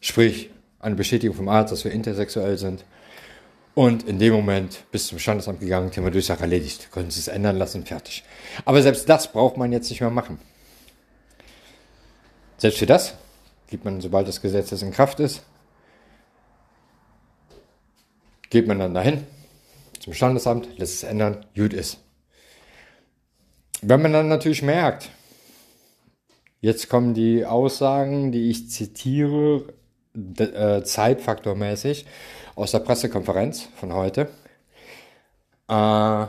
sprich 0.00 0.50
eine 0.80 0.94
Bestätigung 0.94 1.36
vom 1.36 1.48
Arzt, 1.48 1.72
dass 1.72 1.84
wir 1.84 1.92
intersexuell 1.92 2.58
sind. 2.58 2.84
Und 3.74 4.08
in 4.08 4.18
dem 4.18 4.32
Moment 4.32 4.84
bis 4.90 5.08
zum 5.08 5.18
Standesamt 5.18 5.60
gegangen, 5.60 5.90
Thema 5.90 6.10
Durchsage 6.10 6.40
erledigt. 6.40 6.90
Können 6.92 7.10
Sie 7.10 7.20
es 7.20 7.28
ändern 7.28 7.58
lassen, 7.58 7.84
fertig. 7.84 8.24
Aber 8.64 8.80
selbst 8.80 9.06
das 9.06 9.30
braucht 9.30 9.58
man 9.58 9.70
jetzt 9.70 9.90
nicht 9.90 10.00
mehr 10.00 10.08
machen. 10.08 10.38
Selbst 12.58 12.78
für 12.78 12.86
das 12.86 13.14
gibt 13.68 13.84
man, 13.84 14.00
sobald 14.00 14.28
das 14.28 14.40
Gesetz 14.40 14.72
in 14.72 14.92
Kraft 14.92 15.20
ist, 15.20 15.42
geht 18.50 18.66
man 18.66 18.78
dann 18.78 18.94
dahin 18.94 19.26
zum 20.00 20.14
Standesamt, 20.14 20.78
lässt 20.78 20.94
es 20.94 21.02
ändern, 21.02 21.44
gut 21.54 21.72
ist. 21.72 21.98
Wenn 23.82 24.00
man 24.02 24.12
dann 24.12 24.28
natürlich 24.28 24.62
merkt, 24.62 25.10
jetzt 26.60 26.88
kommen 26.88 27.12
die 27.12 27.44
Aussagen, 27.44 28.32
die 28.32 28.50
ich 28.50 28.70
zitiere, 28.70 29.64
äh, 30.38 30.82
zeitfaktormäßig 30.82 32.06
aus 32.54 32.70
der 32.70 32.78
Pressekonferenz 32.78 33.68
von 33.76 33.92
heute, 33.92 34.30
äh, 35.68 36.26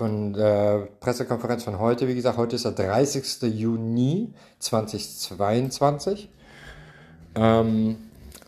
von 0.00 0.32
der 0.32 0.88
Pressekonferenz 1.00 1.64
von 1.64 1.78
heute. 1.78 2.08
Wie 2.08 2.14
gesagt, 2.14 2.38
heute 2.38 2.56
ist 2.56 2.64
der 2.64 2.72
30. 2.72 3.42
Juni 3.42 4.32
2022. 4.58 6.30
Ähm, 7.34 7.98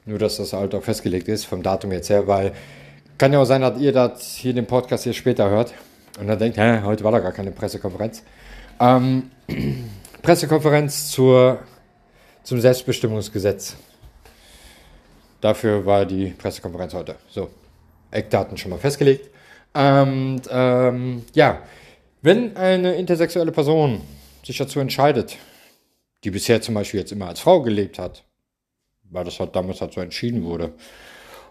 nur, 0.06 0.18
dass 0.18 0.38
das 0.38 0.54
halt 0.54 0.75
auch 0.75 0.82
festgelegt 0.82 1.28
ist 1.28 1.44
vom 1.44 1.62
Datum 1.62 1.92
jetzt 1.92 2.09
her, 2.09 2.26
weil 2.26 2.54
kann 3.18 3.35
ja 3.35 3.38
auch 3.38 3.44
sein, 3.44 3.61
dass 3.61 3.78
ihr 3.78 3.92
das 3.92 4.32
hier 4.32 4.54
den 4.54 4.64
Podcast 4.64 5.04
hier 5.04 5.12
später 5.12 5.50
hört 5.50 5.75
und 6.18 6.26
dann 6.26 6.38
denkt, 6.38 6.56
hä, 6.56 6.80
heute 6.85 7.04
war 7.04 7.12
da 7.12 7.18
gar 7.18 7.32
keine 7.32 7.50
Pressekonferenz. 7.50 8.23
Ähm, 8.80 9.30
Pressekonferenz 10.23 11.11
zur, 11.11 11.59
zum 12.44 12.62
Selbstbestimmungsgesetz. 12.62 13.76
Dafür 15.42 15.85
war 15.85 16.06
die 16.06 16.28
Pressekonferenz 16.28 16.94
heute. 16.94 17.16
So, 17.28 17.50
Eckdaten 18.11 18.56
schon 18.56 18.71
mal 18.71 18.78
festgelegt. 18.78 19.28
Und 19.75 20.43
ähm, 20.50 21.25
ja, 21.35 21.62
wenn 22.21 22.57
eine 22.57 22.95
intersexuelle 22.95 23.52
Person 23.52 24.00
sich 24.45 24.59
dazu 24.59 24.81
entscheidet, 24.81 25.37
die 26.25 26.31
bisher 26.31 26.61
zum 26.61 26.75
Beispiel 26.75 27.00
jetzt 27.00 27.12
immer 27.12 27.29
als 27.29 27.41
Frau 27.41 27.62
gelebt 27.62 27.99
hat, 27.99 28.25
weil 29.11 29.25
das 29.25 29.41
halt 29.41 29.57
damals 29.57 29.81
halt 29.81 29.93
so 29.93 30.00
entschieden 30.00 30.45
wurde, 30.45 30.73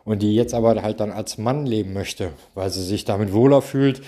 und 0.03 0.21
die 0.21 0.33
jetzt 0.33 0.53
aber 0.53 0.81
halt 0.81 0.99
dann 0.99 1.11
als 1.11 1.37
Mann 1.37 1.65
leben 1.65 1.93
möchte, 1.93 2.31
weil 2.55 2.69
sie 2.69 2.83
sich 2.83 3.05
damit 3.05 3.33
wohler 3.33 3.61
fühlt, 3.61 4.01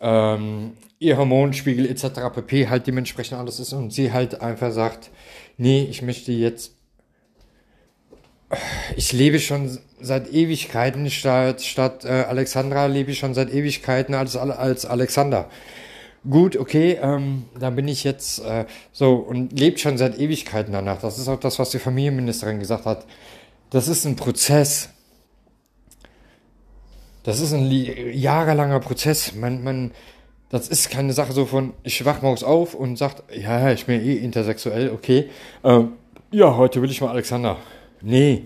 ähm, 0.00 0.72
ihr 0.98 1.16
Hormonspiegel 1.16 1.88
etc. 1.88 2.34
pp. 2.34 2.68
halt 2.68 2.86
dementsprechend 2.86 3.38
alles 3.38 3.60
ist 3.60 3.72
und 3.72 3.92
sie 3.92 4.12
halt 4.12 4.40
einfach 4.40 4.72
sagt, 4.72 5.10
nee, 5.56 5.86
ich 5.88 6.02
möchte 6.02 6.32
jetzt, 6.32 6.75
ich 8.96 9.12
lebe 9.12 9.40
schon 9.40 9.78
seit 10.00 10.32
Ewigkeiten 10.32 11.10
statt, 11.10 11.62
statt 11.62 12.04
äh, 12.04 12.24
Alexandra 12.28 12.86
lebe 12.86 13.10
ich 13.10 13.18
schon 13.18 13.34
seit 13.34 13.52
Ewigkeiten 13.52 14.14
als, 14.14 14.36
als 14.36 14.86
Alexander. 14.86 15.48
Gut, 16.28 16.56
okay, 16.56 16.98
ähm, 17.00 17.44
dann 17.58 17.76
bin 17.76 17.86
ich 17.86 18.02
jetzt 18.02 18.44
äh, 18.44 18.66
so 18.92 19.14
und 19.14 19.58
lebt 19.58 19.80
schon 19.80 19.96
seit 19.96 20.18
Ewigkeiten 20.18 20.72
danach. 20.72 21.00
Das 21.00 21.18
ist 21.18 21.28
auch 21.28 21.38
das, 21.38 21.58
was 21.58 21.70
die 21.70 21.78
Familienministerin 21.78 22.58
gesagt 22.58 22.84
hat. 22.84 23.06
Das 23.70 23.88
ist 23.88 24.04
ein 24.04 24.16
Prozess. 24.16 24.90
Das 27.22 27.40
ist 27.40 27.52
ein 27.52 27.70
jahrelanger 27.70 28.80
Prozess. 28.80 29.34
Man, 29.34 29.62
man, 29.64 29.92
das 30.48 30.68
ist 30.68 30.90
keine 30.90 31.12
Sache 31.12 31.32
so 31.32 31.46
von, 31.46 31.74
ich 31.82 32.04
wach 32.04 32.22
morgens 32.22 32.44
auf 32.44 32.74
und 32.74 32.96
sagt, 32.96 33.24
ja, 33.36 33.72
ich 33.72 33.86
bin 33.86 34.00
eh 34.00 34.14
intersexuell, 34.14 34.90
okay. 34.90 35.30
Ähm, 35.64 35.92
ja, 36.30 36.56
heute 36.56 36.82
will 36.82 36.90
ich 36.90 37.00
mal 37.00 37.10
Alexander. 37.10 37.56
Nee. 38.02 38.44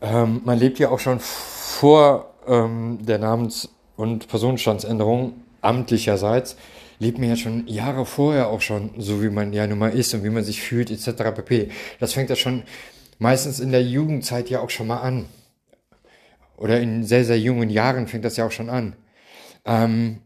Ähm, 0.00 0.42
man 0.44 0.58
lebt 0.58 0.78
ja 0.78 0.90
auch 0.90 0.98
schon 0.98 1.20
vor 1.20 2.34
ähm, 2.46 2.98
der 3.02 3.18
Namens- 3.18 3.68
und 3.96 4.28
Personenstandsänderung 4.28 5.34
amtlicherseits, 5.62 6.56
lebt 6.98 7.18
man 7.18 7.28
ja 7.30 7.36
schon 7.36 7.66
Jahre 7.66 8.06
vorher 8.06 8.48
auch 8.48 8.60
schon, 8.60 8.90
so 8.98 9.22
wie 9.22 9.30
man 9.30 9.52
ja 9.52 9.66
nun 9.66 9.78
mal 9.78 9.92
ist 9.92 10.14
und 10.14 10.24
wie 10.24 10.30
man 10.30 10.44
sich 10.44 10.60
fühlt, 10.60 10.90
etc. 10.90 11.34
pp. 11.34 11.70
Das 11.98 12.12
fängt 12.12 12.30
ja 12.30 12.36
schon 12.36 12.62
meistens 13.18 13.60
in 13.60 13.72
der 13.72 13.82
Jugendzeit 13.82 14.50
ja 14.50 14.60
auch 14.60 14.70
schon 14.70 14.86
mal 14.86 15.00
an 15.00 15.26
oder 16.56 16.80
in 16.80 17.04
sehr, 17.04 17.24
sehr 17.24 17.38
jungen 17.38 17.70
Jahren 17.70 18.06
fängt 18.06 18.24
das 18.24 18.36
ja 18.36 18.46
auch 18.46 18.50
schon 18.50 18.70
an. 18.70 18.94
Ähm, 19.64 20.18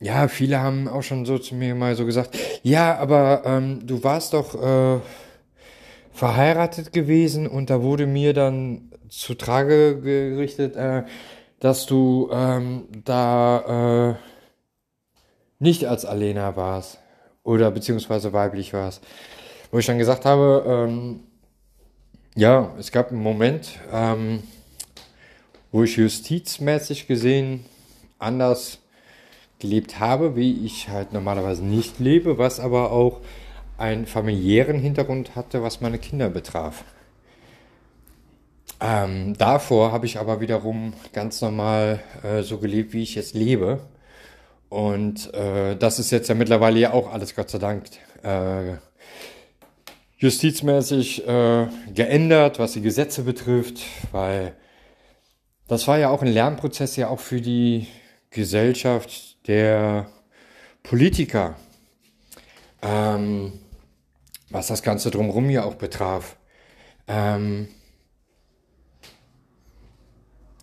ja, 0.00 0.28
viele 0.28 0.60
haben 0.60 0.88
auch 0.88 1.02
schon 1.02 1.24
so 1.24 1.38
zu 1.38 1.54
mir 1.54 1.74
mal 1.74 1.94
so 1.94 2.04
gesagt, 2.04 2.36
ja, 2.62 2.96
aber 2.98 3.42
ähm, 3.44 3.86
du 3.86 4.02
warst 4.02 4.32
doch 4.32 4.54
äh, 4.54 5.00
verheiratet 6.12 6.92
gewesen 6.92 7.46
und 7.46 7.70
da 7.70 7.82
wurde 7.82 8.06
mir 8.06 8.34
dann 8.34 8.90
zu 9.08 9.34
Trage 9.34 10.00
gerichtet, 10.00 10.76
äh, 10.76 11.04
dass 11.60 11.86
du 11.86 12.28
ähm, 12.32 12.88
da 13.04 14.10
äh, 14.10 14.14
nicht 15.58 15.86
als 15.86 16.04
Alena 16.04 16.56
warst 16.56 16.98
oder 17.44 17.70
beziehungsweise 17.70 18.32
weiblich 18.32 18.72
warst. 18.72 19.04
Wo 19.70 19.78
ich 19.78 19.86
dann 19.86 19.98
gesagt 19.98 20.24
habe, 20.24 20.64
ähm, 20.66 21.20
ja, 22.34 22.74
es 22.78 22.90
gab 22.92 23.10
einen 23.10 23.22
Moment, 23.22 23.78
ähm, 23.92 24.42
wo 25.70 25.84
ich 25.84 25.96
justizmäßig 25.96 27.06
gesehen 27.06 27.64
anders 28.18 28.78
gelebt 29.58 30.00
habe, 30.00 30.36
wie 30.36 30.66
ich 30.66 30.88
halt 30.88 31.12
normalerweise 31.12 31.64
nicht 31.64 32.00
lebe, 32.00 32.38
was 32.38 32.58
aber 32.58 32.90
auch 32.90 33.20
einen 33.82 34.06
familiären 34.06 34.78
Hintergrund 34.78 35.34
hatte, 35.34 35.60
was 35.62 35.80
meine 35.80 35.98
Kinder 35.98 36.30
betraf. 36.30 36.84
Ähm, 38.80 39.36
davor 39.36 39.90
habe 39.90 40.06
ich 40.06 40.18
aber 40.18 40.40
wiederum 40.40 40.92
ganz 41.12 41.40
normal 41.40 42.00
äh, 42.22 42.42
so 42.42 42.58
gelebt, 42.58 42.92
wie 42.92 43.02
ich 43.02 43.16
jetzt 43.16 43.34
lebe. 43.34 43.80
Und 44.68 45.34
äh, 45.34 45.76
das 45.76 45.98
ist 45.98 46.12
jetzt 46.12 46.28
ja 46.28 46.36
mittlerweile 46.36 46.78
ja 46.78 46.92
auch 46.92 47.12
alles, 47.12 47.34
Gott 47.34 47.50
sei 47.50 47.58
Dank, 47.58 47.84
äh, 48.22 48.76
justizmäßig 50.16 51.26
äh, 51.26 51.66
geändert, 51.92 52.60
was 52.60 52.74
die 52.74 52.82
Gesetze 52.82 53.22
betrifft, 53.22 53.80
weil 54.12 54.54
das 55.66 55.88
war 55.88 55.98
ja 55.98 56.08
auch 56.08 56.22
ein 56.22 56.32
Lernprozess 56.32 56.94
ja 56.94 57.08
auch 57.08 57.20
für 57.20 57.40
die 57.40 57.88
Gesellschaft 58.30 59.48
der 59.48 60.06
Politiker, 60.84 61.56
ähm, 62.80 63.52
was 64.52 64.68
das 64.68 64.82
Ganze 64.82 65.10
drumherum 65.10 65.50
ja 65.50 65.64
auch 65.64 65.74
betraf. 65.74 66.36
Ähm, 67.08 67.68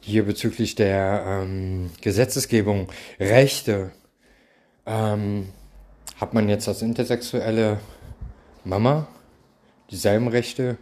hier 0.01 0.25
bezüglich 0.25 0.75
der 0.75 1.23
ähm, 1.25 1.91
Gesetzesgebung, 2.01 2.89
Rechte, 3.19 3.91
ähm, 4.85 5.49
hat 6.19 6.33
man 6.33 6.49
jetzt 6.49 6.67
als 6.67 6.81
intersexuelle 6.81 7.79
Mama 8.63 9.07
dieselben 9.91 10.27
Rechte 10.27 10.77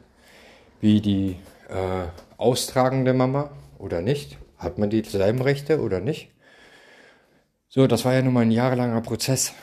wie 0.79 1.01
die 1.01 1.37
äh, 1.69 2.07
austragende 2.37 3.13
Mama? 3.13 3.51
oder 3.79 4.01
nicht? 4.01 4.37
Hat 4.57 4.77
man 4.77 4.89
dieselben 4.89 5.41
Rechte 5.41 5.81
oder 5.81 5.99
nicht? 5.99 6.31
So, 7.69 7.87
das 7.87 8.05
war 8.05 8.13
ja 8.13 8.21
nun 8.21 8.33
mal 8.33 8.41
ein 8.41 8.51
jahrelanger 8.51 9.01
Prozess. 9.01 9.53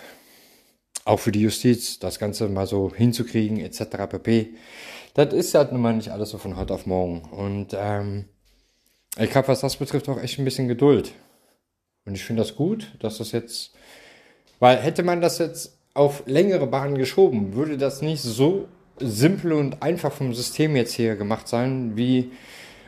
Auch 1.04 1.20
für 1.20 1.32
die 1.32 1.42
Justiz, 1.42 1.98
das 1.98 2.18
Ganze 2.18 2.48
mal 2.48 2.66
so 2.66 2.92
hinzukriegen, 2.94 3.58
etc. 3.58 4.08
pp. 4.08 4.54
Das 5.14 5.32
ist 5.32 5.54
halt 5.54 5.72
nun 5.72 5.82
mal 5.82 5.94
nicht 5.94 6.10
alles 6.10 6.30
so 6.30 6.38
von 6.38 6.56
heute 6.56 6.74
auf 6.74 6.86
morgen. 6.86 7.20
Und 7.30 7.68
ähm, 7.74 8.24
ich 9.18 9.34
habe, 9.36 9.48
was 9.48 9.60
das 9.60 9.76
betrifft, 9.76 10.08
auch 10.08 10.20
echt 10.20 10.38
ein 10.38 10.44
bisschen 10.44 10.66
Geduld. 10.66 11.12
Und 12.04 12.14
ich 12.14 12.24
finde 12.24 12.42
das 12.42 12.56
gut, 12.56 12.92
dass 13.00 13.18
das 13.18 13.32
jetzt, 13.32 13.72
weil 14.58 14.78
hätte 14.78 15.02
man 15.02 15.20
das 15.20 15.38
jetzt 15.38 15.78
auf 15.94 16.24
längere 16.26 16.66
Bahnen 16.66 16.98
geschoben, 16.98 17.54
würde 17.54 17.78
das 17.78 18.02
nicht 18.02 18.22
so 18.22 18.66
simpel 18.98 19.52
und 19.52 19.82
einfach 19.82 20.12
vom 20.12 20.34
System 20.34 20.76
jetzt 20.76 20.94
hier 20.94 21.16
gemacht 21.16 21.48
sein, 21.48 21.96
wie 21.96 22.32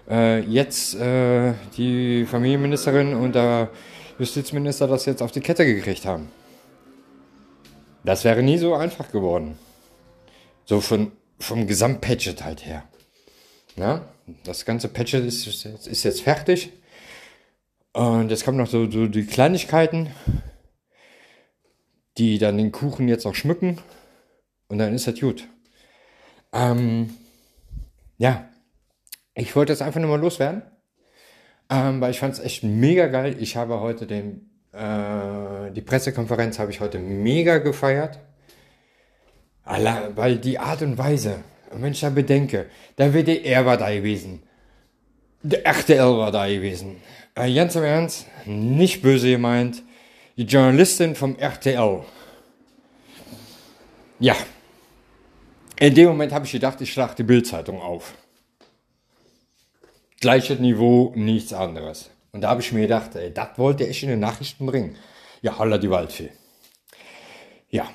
äh, 0.09 0.41
jetzt 0.41 0.95
äh, 0.97 1.55
die 1.77 2.25
Familienministerin 2.25 3.15
und 3.15 3.35
der 3.35 3.71
Justizminister 4.19 4.87
das 4.87 5.07
jetzt 5.07 5.23
auf 5.23 5.33
die 5.33 5.41
Kette 5.41 5.65
gekriegt 5.65 6.05
haben. 6.05 6.29
Das 8.07 8.23
wäre 8.25 8.41
nie 8.41 8.57
so 8.57 8.73
einfach 8.75 9.11
geworden. 9.11 9.59
So 10.65 10.81
von, 10.81 11.11
vom 11.41 11.67
Gesamtpatchet 11.67 12.45
halt 12.45 12.65
her. 12.65 12.85
Ja, 13.75 14.09
das 14.45 14.65
ganze 14.65 14.87
Patchet 14.87 15.25
ist, 15.25 15.47
ist 15.47 16.05
jetzt 16.05 16.23
fertig. 16.23 16.73
Und 17.93 18.31
jetzt 18.31 18.45
kommen 18.45 18.59
noch 18.59 18.69
so, 18.69 18.89
so 18.89 19.09
die 19.09 19.27
Kleinigkeiten, 19.27 20.11
die 22.17 22.39
dann 22.39 22.59
den 22.59 22.71
Kuchen 22.71 23.09
jetzt 23.09 23.27
auch 23.27 23.35
schmücken. 23.35 23.79
Und 24.69 24.79
dann 24.79 24.95
ist 24.95 25.09
das 25.09 25.19
gut. 25.19 25.49
Ähm, 26.53 27.13
ja, 28.19 28.49
ich 29.35 29.57
wollte 29.57 29.73
das 29.73 29.83
einfach 29.83 30.01
nur 30.01 30.11
mal 30.11 30.21
loswerden, 30.21 30.63
ähm, 31.69 32.01
weil 32.01 32.13
ich 32.13 32.21
fand 32.21 32.35
es 32.35 32.41
echt 32.41 32.63
mega 32.63 33.09
geil. 33.09 33.37
Ich 33.41 33.57
habe 33.57 33.81
heute 33.81 34.07
den, 34.07 34.49
äh, 34.73 34.79
die 35.77 35.83
Pressekonferenz 35.83 36.59
habe 36.59 36.73
ich 36.73 36.81
heute 36.81 36.99
mega 36.99 37.59
gefeiert. 37.59 38.19
Weil 39.65 40.39
die 40.39 40.59
Art 40.59 40.83
und 40.83 40.97
Weise, 40.97 41.45
wenn 41.71 41.93
ich 41.93 42.01
da 42.01 42.11
bedenke, 42.11 42.67
der 42.99 43.13
WDR 43.13 43.67
war 43.67 43.77
da 43.77 43.93
gewesen. 43.93 44.43
Der 45.43 45.65
RTL 45.67 46.17
war 46.17 46.33
da 46.33 46.49
gewesen. 46.49 46.97
Äh, 47.35 47.55
ganz 47.55 47.77
im 47.77 47.85
Ernst, 47.85 48.27
nicht 48.47 49.03
böse 49.03 49.31
gemeint. 49.31 49.83
Die 50.37 50.45
Journalistin 50.45 51.15
vom 51.15 51.37
RTL. 51.37 52.03
Ja. 54.19 54.37
In 55.79 55.95
dem 55.95 56.09
Moment 56.09 56.33
habe 56.33 56.47
ich 56.47 56.53
gedacht, 56.53 56.81
ich 56.81 56.93
schlag 56.93 57.15
die 57.17 57.23
Bildzeitung 57.23 57.81
auf 57.81 58.15
gleiches 60.21 60.59
Niveau, 60.59 61.13
nichts 61.15 61.53
anderes. 61.53 62.11
Und 62.33 62.41
da 62.41 62.49
habe 62.51 62.61
ich 62.61 62.73
mir 62.73 62.83
gedacht, 62.83 63.15
ey, 63.15 63.33
das 63.33 63.59
wollte 63.59 63.85
ich 63.85 64.03
in 64.03 64.09
den 64.09 64.21
Nachrichten 64.21 64.67
bringen. 64.67 64.97
Ja, 65.47 65.57
holla 65.61 65.79
die 65.79 65.89
Waldfee. 65.89 66.31
Ja, 67.71 67.89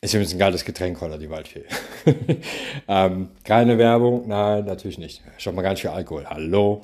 ist 0.00 0.14
übrigens 0.14 0.32
ein 0.32 0.38
geiles 0.38 0.64
Getränk, 0.64 1.00
holla 1.00 1.18
die 1.18 1.28
Waldfee. 1.28 1.64
ähm, 2.88 3.30
keine 3.42 3.78
Werbung, 3.78 4.28
nein, 4.28 4.64
natürlich 4.64 4.96
nicht. 4.96 5.20
Schon 5.38 5.56
mal 5.56 5.62
ganz 5.62 5.80
viel 5.80 5.90
Alkohol. 5.90 6.26
Hallo. 6.30 6.82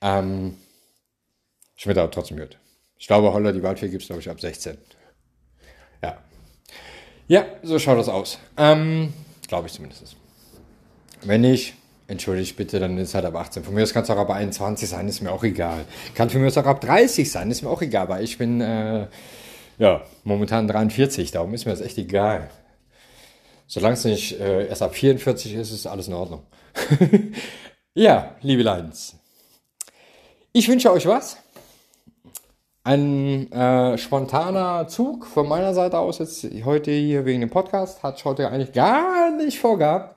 Ähm, 0.00 0.56
schmeckt 1.76 1.98
aber 1.98 2.10
trotzdem 2.10 2.38
gut. 2.38 2.56
Ich 2.96 3.06
glaube, 3.06 3.34
Holler 3.34 3.52
die 3.52 3.62
Waldfee 3.62 3.90
gibt 3.90 4.00
es, 4.00 4.08
glaube 4.08 4.22
ich, 4.22 4.30
ab 4.30 4.40
16. 4.40 4.78
Ja. 6.02 6.16
Ja, 7.28 7.44
so 7.62 7.78
schaut 7.78 7.98
das 7.98 8.08
aus. 8.08 8.38
Ähm, 8.56 9.12
glaube 9.46 9.66
ich 9.66 9.74
zumindest. 9.74 10.16
Wenn 11.20 11.42
nicht, 11.42 11.74
entschuldigt 12.08 12.56
bitte, 12.56 12.78
dann 12.80 12.96
ist 12.98 13.14
halt 13.14 13.24
ab 13.24 13.34
18. 13.34 13.64
Von 13.64 13.74
mir 13.74 13.82
aus 13.82 13.92
kann 13.92 14.04
es 14.04 14.10
auch 14.10 14.16
ab 14.16 14.30
21 14.30 14.88
sein, 14.88 15.08
ist 15.08 15.20
mir 15.22 15.32
auch 15.32 15.44
egal. 15.44 15.84
Kann 16.14 16.30
mir 16.32 16.46
aus 16.46 16.58
auch 16.58 16.66
ab 16.66 16.80
30 16.80 17.30
sein, 17.30 17.50
ist 17.50 17.62
mir 17.62 17.70
auch 17.70 17.82
egal, 17.82 18.08
weil 18.08 18.22
ich 18.22 18.38
bin, 18.38 18.60
äh, 18.60 19.06
ja, 19.78 20.02
momentan 20.24 20.68
43, 20.68 21.30
darum 21.32 21.54
ist 21.54 21.64
mir 21.64 21.72
das 21.72 21.80
echt 21.80 21.98
egal. 21.98 22.50
Solange 23.66 23.94
es 23.94 24.04
nicht 24.04 24.40
äh, 24.40 24.68
erst 24.68 24.82
ab 24.82 24.94
44 24.94 25.54
ist, 25.54 25.72
ist 25.72 25.86
alles 25.86 26.06
in 26.06 26.14
Ordnung. 26.14 26.42
ja, 27.94 28.36
liebe 28.42 28.62
Leins. 28.62 29.16
Ich 30.52 30.68
wünsche 30.68 30.92
euch 30.92 31.06
was. 31.06 31.38
Ein 32.84 33.50
äh, 33.50 33.98
spontaner 33.98 34.86
Zug 34.86 35.26
von 35.26 35.48
meiner 35.48 35.74
Seite 35.74 35.98
aus 35.98 36.18
jetzt 36.18 36.46
heute 36.64 36.92
hier 36.92 37.24
wegen 37.24 37.40
dem 37.40 37.50
Podcast. 37.50 38.04
Hat 38.04 38.24
heute 38.24 38.48
eigentlich 38.48 38.72
gar 38.72 39.36
nicht 39.36 39.58
vorgehabt. 39.58 40.15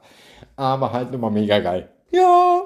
Aber 0.55 0.91
halt 0.93 1.13
immer 1.13 1.29
mega 1.29 1.59
geil. 1.59 1.89
Ja. 2.11 2.63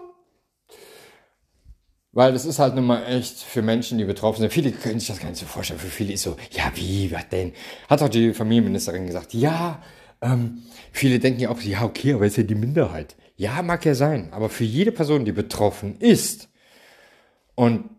Weil 2.12 2.34
das 2.34 2.46
ist 2.46 2.60
halt 2.60 2.76
nun 2.76 2.86
mal 2.86 3.04
echt 3.06 3.40
für 3.40 3.62
Menschen, 3.62 3.98
die 3.98 4.06
betroffen 4.06 4.42
sind. 4.42 4.54
Viele 4.54 4.72
können 4.72 5.00
sich 5.00 5.08
das 5.08 5.20
gar 5.20 5.30
nicht 5.30 5.40
so 5.40 5.46
vorstellen. 5.46 5.80
Für 5.80 5.88
viele 5.88 6.14
ist 6.14 6.24
so, 6.24 6.36
ja, 6.52 6.72
wie, 6.76 7.12
was 7.12 7.28
denn? 7.30 7.54
Hat 7.90 8.02
auch 8.04 8.10
die 8.10 8.34
Familienministerin 8.34 9.08
gesagt, 9.08 9.34
ja, 9.34 9.82
ähm, 10.22 10.64
viele 10.92 11.20
denken 11.20 11.40
ja 11.40 11.50
auch, 11.50 11.60
ja, 11.62 11.84
okay, 11.84 12.14
aber 12.14 12.26
ist 12.26 12.38
ja 12.38 12.44
die 12.44 12.56
Minderheit. 12.56 13.16
Ja, 13.36 13.62
mag 13.64 13.84
ja 13.84 13.96
sein. 13.96 14.30
Aber 14.32 14.50
für 14.50 14.64
jede 14.64 14.92
Person, 14.92 15.26
die 15.26 15.32
betroffen 15.32 15.98
ist 15.98 16.50
und 17.56 17.90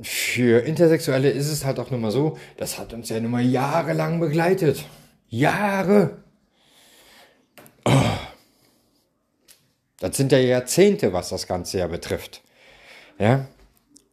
für 0.00 0.60
Intersexuelle 0.60 1.30
ist 1.30 1.50
es 1.50 1.64
halt 1.64 1.78
auch 1.78 1.90
nun 1.90 2.00
mal 2.00 2.10
so, 2.10 2.38
das 2.56 2.78
hat 2.78 2.92
uns 2.92 3.08
ja 3.08 3.20
nun 3.20 3.32
mal 3.32 3.44
jahrelang 3.44 4.20
begleitet. 4.20 4.84
Jahre. 5.28 6.24
Das 10.00 10.16
sind 10.16 10.32
ja 10.32 10.38
Jahrzehnte, 10.38 11.12
was 11.12 11.30
das 11.30 11.46
Ganze 11.46 11.78
ja 11.78 11.86
betrifft. 11.86 12.42
Ja. 13.18 13.46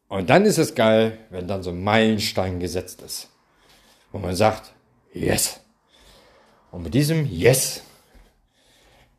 Und 0.08 0.30
dann 0.30 0.46
ist 0.46 0.58
es 0.58 0.76
geil, 0.76 1.18
wenn 1.30 1.48
dann 1.48 1.64
so 1.64 1.72
ein 1.72 1.84
Meilenstein 1.84 2.60
gesetzt 2.60 3.02
ist. 3.02 3.30
Wo 4.12 4.18
man 4.18 4.36
sagt, 4.36 4.74
yes. 5.14 5.60
Und 6.72 6.84
mit 6.84 6.94
diesem 6.94 7.26
Yes 7.26 7.84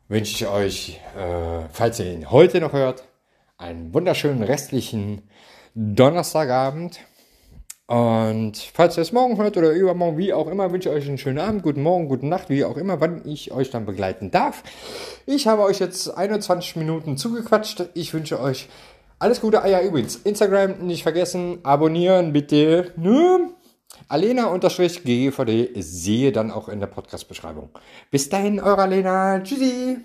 wünsche 0.07 0.31
ich 0.31 0.47
euch, 0.47 0.99
äh, 1.17 1.67
falls 1.71 1.99
ihr 1.99 2.11
ihn 2.11 2.31
heute 2.31 2.61
noch 2.61 2.73
hört, 2.73 3.03
einen 3.57 3.93
wunderschönen 3.93 4.43
restlichen 4.43 5.29
Donnerstagabend. 5.73 6.99
Und 7.87 8.57
falls 8.73 8.97
ihr 8.97 9.01
es 9.01 9.13
morgen 9.13 9.37
hört 9.37 9.55
oder 9.55 9.71
übermorgen, 9.71 10.17
wie 10.17 10.33
auch 10.33 10.47
immer, 10.47 10.73
wünsche 10.73 10.89
ich 10.89 10.95
euch 10.95 11.07
einen 11.07 11.17
schönen 11.17 11.39
Abend, 11.39 11.63
guten 11.63 11.81
Morgen, 11.81 12.09
guten 12.09 12.27
Nacht, 12.27 12.49
wie 12.49 12.65
auch 12.65 12.75
immer, 12.75 12.99
wann 12.99 13.21
ich 13.25 13.53
euch 13.53 13.69
dann 13.69 13.85
begleiten 13.85 14.29
darf. 14.29 14.61
Ich 15.25 15.47
habe 15.47 15.63
euch 15.63 15.79
jetzt 15.79 16.09
21 16.09 16.75
Minuten 16.75 17.15
zugequatscht. 17.15 17.85
Ich 17.93 18.13
wünsche 18.13 18.41
euch 18.41 18.67
alles 19.19 19.39
Gute. 19.39 19.63
Ah 19.63 19.67
ja, 19.67 19.81
übrigens, 19.81 20.17
Instagram 20.17 20.79
nicht 20.85 21.03
vergessen, 21.03 21.59
abonnieren 21.63 22.33
bitte. 22.33 22.91
Ne? 22.97 23.51
Alena-GGVD 24.09 25.69
sehe 25.77 26.33
dann 26.33 26.51
auch 26.51 26.67
in 26.67 26.81
der 26.81 26.87
Podcast-Beschreibung. 26.87 27.69
Bis 28.11 28.27
dahin, 28.27 28.59
eure 28.59 28.81
Alena. 28.81 29.39
Tschüssi. 29.39 29.95